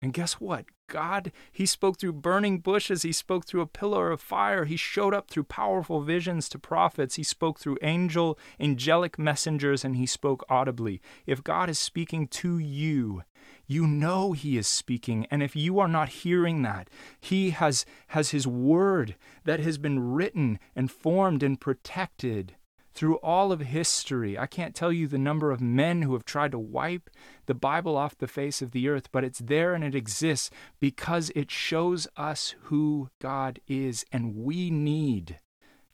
And 0.00 0.14
guess 0.14 0.34
what? 0.34 0.66
God, 0.88 1.32
He 1.52 1.66
spoke 1.66 1.98
through 1.98 2.14
burning 2.14 2.60
bushes. 2.60 3.02
He 3.02 3.12
spoke 3.12 3.46
through 3.46 3.60
a 3.60 3.66
pillar 3.66 4.10
of 4.10 4.20
fire. 4.20 4.64
He 4.64 4.76
showed 4.76 5.12
up 5.12 5.28
through 5.28 5.44
powerful 5.44 6.00
visions 6.00 6.48
to 6.50 6.58
prophets. 6.58 7.16
He 7.16 7.22
spoke 7.22 7.58
through 7.58 7.78
angel, 7.82 8.38
angelic 8.58 9.18
messengers, 9.18 9.84
and 9.84 9.96
He 9.96 10.06
spoke 10.06 10.44
audibly. 10.48 11.02
If 11.26 11.44
God 11.44 11.68
is 11.68 11.78
speaking 11.78 12.28
to 12.28 12.58
you, 12.58 13.22
you 13.68 13.86
know 13.86 14.32
he 14.32 14.58
is 14.58 14.66
speaking 14.66 15.26
and 15.30 15.42
if 15.42 15.54
you 15.54 15.78
are 15.78 15.86
not 15.86 16.08
hearing 16.08 16.62
that 16.62 16.90
he 17.20 17.50
has 17.50 17.86
has 18.08 18.30
his 18.30 18.46
word 18.46 19.14
that 19.44 19.60
has 19.60 19.78
been 19.78 20.12
written 20.12 20.58
and 20.74 20.90
formed 20.90 21.42
and 21.44 21.60
protected 21.60 22.56
through 22.98 23.14
all 23.18 23.52
of 23.52 23.60
history. 23.60 24.36
I 24.36 24.46
can't 24.46 24.74
tell 24.74 24.92
you 24.92 25.06
the 25.06 25.18
number 25.18 25.52
of 25.52 25.60
men 25.60 26.02
who 26.02 26.14
have 26.14 26.24
tried 26.24 26.50
to 26.50 26.58
wipe 26.58 27.08
the 27.46 27.54
Bible 27.54 27.96
off 27.96 28.18
the 28.18 28.26
face 28.26 28.60
of 28.60 28.72
the 28.72 28.88
earth, 28.88 29.08
but 29.12 29.22
it's 29.22 29.38
there 29.38 29.72
and 29.72 29.84
it 29.84 29.94
exists 29.94 30.50
because 30.80 31.30
it 31.36 31.48
shows 31.48 32.08
us 32.16 32.56
who 32.62 33.10
God 33.20 33.60
is, 33.68 34.04
and 34.10 34.34
we 34.34 34.68
need 34.68 35.38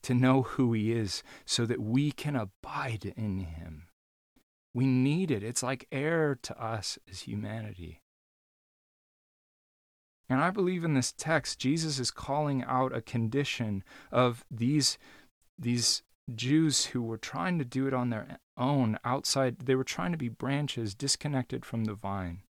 to 0.00 0.14
know 0.14 0.44
who 0.44 0.72
He 0.72 0.92
is 0.92 1.22
so 1.44 1.66
that 1.66 1.78
we 1.82 2.10
can 2.10 2.37
abide 2.37 3.12
in 3.16 3.40
Him. 3.40 3.88
We 4.74 4.87
need 4.87 5.30
it. 5.30 5.44
It's 5.44 5.62
like 5.62 5.87
air 5.92 6.37
to 6.42 6.62
us 6.62 6.98
as 7.08 7.20
humanity. 7.20 8.00
And 10.28 10.40
I 10.40 10.50
believe 10.50 10.84
in 10.84 10.94
this 10.94 11.12
text, 11.12 11.58
Jesus 11.58 11.98
is 11.98 12.10
calling 12.10 12.64
out 12.64 12.94
a 12.94 13.00
condition 13.00 13.84
of 14.10 14.44
these, 14.50 14.98
these 15.58 16.02
Jews 16.34 16.87
who 16.87 17.02
were 17.02 17.18
trying 17.18 17.58
to 17.58 17.64
do 17.64 17.87
it 17.87 17.94
on 17.94 18.10
their 18.10 18.38
own 18.56 18.98
outside. 19.04 19.60
They 19.60 19.74
were 19.74 19.84
trying 19.84 20.12
to 20.12 20.18
be 20.18 20.28
branches 20.28 20.94
disconnected 20.94 21.64
from 21.64 21.84
the 21.84 21.94
vine. 21.94 22.42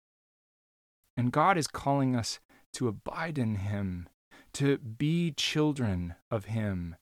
And 1.16 1.32
God 1.32 1.58
is 1.58 1.66
calling 1.66 2.16
us 2.16 2.40
to 2.74 2.88
abide 2.88 3.38
in 3.38 3.56
Him, 3.56 4.08
to 4.54 4.78
be 4.78 5.32
children 5.32 6.14
of 6.30 6.46
Him. 6.46 6.96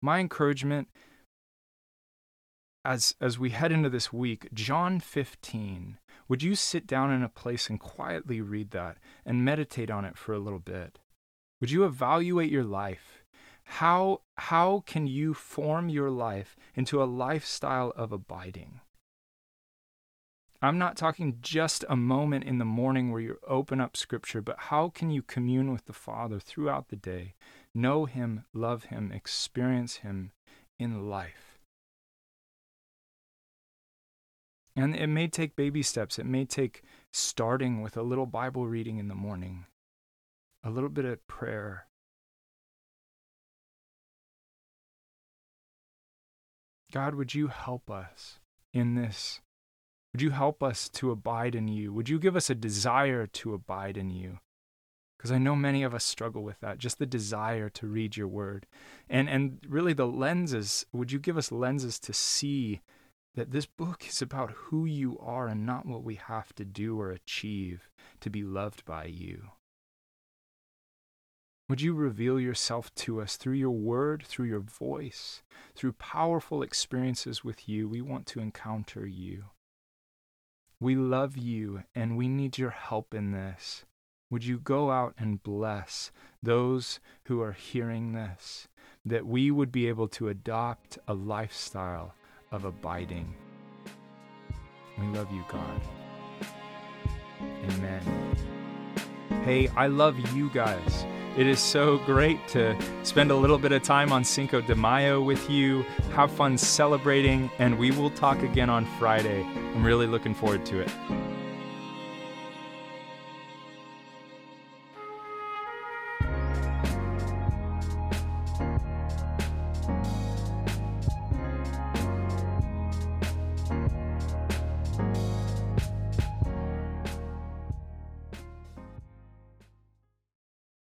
My 0.00 0.18
encouragement 0.20 0.88
as 2.84 3.14
as 3.20 3.38
we 3.38 3.50
head 3.50 3.72
into 3.72 3.88
this 3.88 4.12
week, 4.12 4.48
John 4.52 5.00
15. 5.00 5.98
Would 6.28 6.42
you 6.42 6.54
sit 6.54 6.86
down 6.86 7.10
in 7.10 7.22
a 7.22 7.28
place 7.28 7.68
and 7.68 7.78
quietly 7.78 8.40
read 8.40 8.70
that 8.70 8.98
and 9.24 9.44
meditate 9.44 9.90
on 9.90 10.04
it 10.04 10.16
for 10.16 10.32
a 10.32 10.38
little 10.38 10.58
bit? 10.58 10.98
Would 11.60 11.70
you 11.70 11.84
evaluate 11.84 12.50
your 12.50 12.64
life? 12.64 13.24
How 13.64 14.22
how 14.36 14.82
can 14.86 15.06
you 15.06 15.34
form 15.34 15.88
your 15.88 16.10
life 16.10 16.56
into 16.74 17.02
a 17.02 17.04
lifestyle 17.04 17.92
of 17.96 18.12
abiding? 18.12 18.80
I'm 20.60 20.78
not 20.78 20.96
talking 20.96 21.38
just 21.40 21.84
a 21.88 21.96
moment 21.96 22.44
in 22.44 22.58
the 22.58 22.64
morning 22.64 23.10
where 23.10 23.20
you 23.20 23.38
open 23.48 23.80
up 23.80 23.96
scripture, 23.96 24.40
but 24.40 24.56
how 24.58 24.90
can 24.90 25.10
you 25.10 25.20
commune 25.20 25.72
with 25.72 25.86
the 25.86 25.92
Father 25.92 26.38
throughout 26.38 26.88
the 26.88 26.96
day? 26.96 27.34
Know 27.74 28.04
him, 28.04 28.44
love 28.54 28.84
him, 28.84 29.10
experience 29.10 29.96
him 29.96 30.30
in 30.78 31.08
life. 31.08 31.51
And 34.74 34.96
it 34.96 35.08
may 35.08 35.28
take 35.28 35.54
baby 35.54 35.82
steps. 35.82 36.18
It 36.18 36.26
may 36.26 36.44
take 36.44 36.82
starting 37.12 37.82
with 37.82 37.96
a 37.96 38.02
little 38.02 38.26
Bible 38.26 38.66
reading 38.66 38.98
in 38.98 39.08
the 39.08 39.14
morning, 39.14 39.66
a 40.64 40.70
little 40.70 40.88
bit 40.88 41.04
of 41.04 41.26
prayer. 41.26 41.86
God, 46.92 47.14
would 47.14 47.34
you 47.34 47.48
help 47.48 47.90
us 47.90 48.38
in 48.72 48.94
this? 48.94 49.40
Would 50.12 50.22
you 50.22 50.30
help 50.30 50.62
us 50.62 50.88
to 50.90 51.10
abide 51.10 51.54
in 51.54 51.68
you? 51.68 51.92
Would 51.92 52.08
you 52.08 52.18
give 52.18 52.36
us 52.36 52.50
a 52.50 52.54
desire 52.54 53.26
to 53.26 53.54
abide 53.54 53.96
in 53.96 54.10
you? 54.10 54.38
Because 55.16 55.32
I 55.32 55.38
know 55.38 55.54
many 55.54 55.82
of 55.84 55.94
us 55.94 56.04
struggle 56.04 56.42
with 56.42 56.60
that, 56.60 56.78
just 56.78 56.98
the 56.98 57.06
desire 57.06 57.68
to 57.70 57.86
read 57.86 58.16
your 58.16 58.26
word. 58.26 58.66
And, 59.08 59.28
and 59.28 59.58
really, 59.68 59.92
the 59.92 60.06
lenses, 60.06 60.84
would 60.92 61.12
you 61.12 61.18
give 61.18 61.38
us 61.38 61.52
lenses 61.52 61.98
to 62.00 62.12
see 62.12 62.80
that 63.34 63.50
this 63.50 63.66
book 63.66 64.06
is 64.06 64.20
about 64.20 64.50
who 64.50 64.84
you 64.84 65.18
are 65.18 65.48
and 65.48 65.64
not 65.64 65.86
what 65.86 66.04
we 66.04 66.16
have 66.16 66.54
to 66.54 66.64
do 66.64 67.00
or 67.00 67.10
achieve 67.10 67.88
to 68.20 68.30
be 68.30 68.42
loved 68.42 68.84
by 68.84 69.04
you. 69.04 69.50
Would 71.68 71.80
you 71.80 71.94
reveal 71.94 72.38
yourself 72.38 72.94
to 72.96 73.22
us 73.22 73.36
through 73.36 73.54
your 73.54 73.70
word, 73.70 74.22
through 74.26 74.46
your 74.46 74.60
voice, 74.60 75.42
through 75.74 75.94
powerful 75.94 76.62
experiences 76.62 77.42
with 77.42 77.66
you? 77.68 77.88
We 77.88 78.02
want 78.02 78.26
to 78.26 78.40
encounter 78.40 79.06
you. 79.06 79.44
We 80.78 80.96
love 80.96 81.38
you 81.38 81.84
and 81.94 82.16
we 82.16 82.28
need 82.28 82.58
your 82.58 82.70
help 82.70 83.14
in 83.14 83.30
this. 83.30 83.86
Would 84.30 84.44
you 84.44 84.58
go 84.58 84.90
out 84.90 85.14
and 85.16 85.42
bless 85.42 86.10
those 86.42 87.00
who 87.24 87.40
are 87.40 87.52
hearing 87.52 88.12
this, 88.12 88.68
that 89.04 89.26
we 89.26 89.50
would 89.50 89.70
be 89.70 89.88
able 89.88 90.08
to 90.08 90.28
adopt 90.28 90.98
a 91.06 91.14
lifestyle 91.14 92.14
of 92.52 92.64
abiding. 92.64 93.34
We 94.98 95.06
love 95.06 95.32
you, 95.32 95.44
God. 95.48 95.80
Amen. 97.40 98.36
Hey, 99.42 99.68
I 99.68 99.88
love 99.88 100.18
you 100.34 100.50
guys. 100.50 101.06
It 101.36 101.46
is 101.46 101.58
so 101.58 101.96
great 101.98 102.46
to 102.48 102.76
spend 103.04 103.30
a 103.30 103.34
little 103.34 103.56
bit 103.58 103.72
of 103.72 103.82
time 103.82 104.12
on 104.12 104.22
Cinco 104.22 104.60
de 104.60 104.74
Mayo 104.74 105.22
with 105.22 105.48
you, 105.48 105.82
have 106.12 106.30
fun 106.30 106.58
celebrating, 106.58 107.50
and 107.58 107.78
we 107.78 107.90
will 107.90 108.10
talk 108.10 108.42
again 108.42 108.68
on 108.68 108.84
Friday. 108.98 109.42
I'm 109.42 109.82
really 109.82 110.06
looking 110.06 110.34
forward 110.34 110.66
to 110.66 110.80
it. 110.80 110.90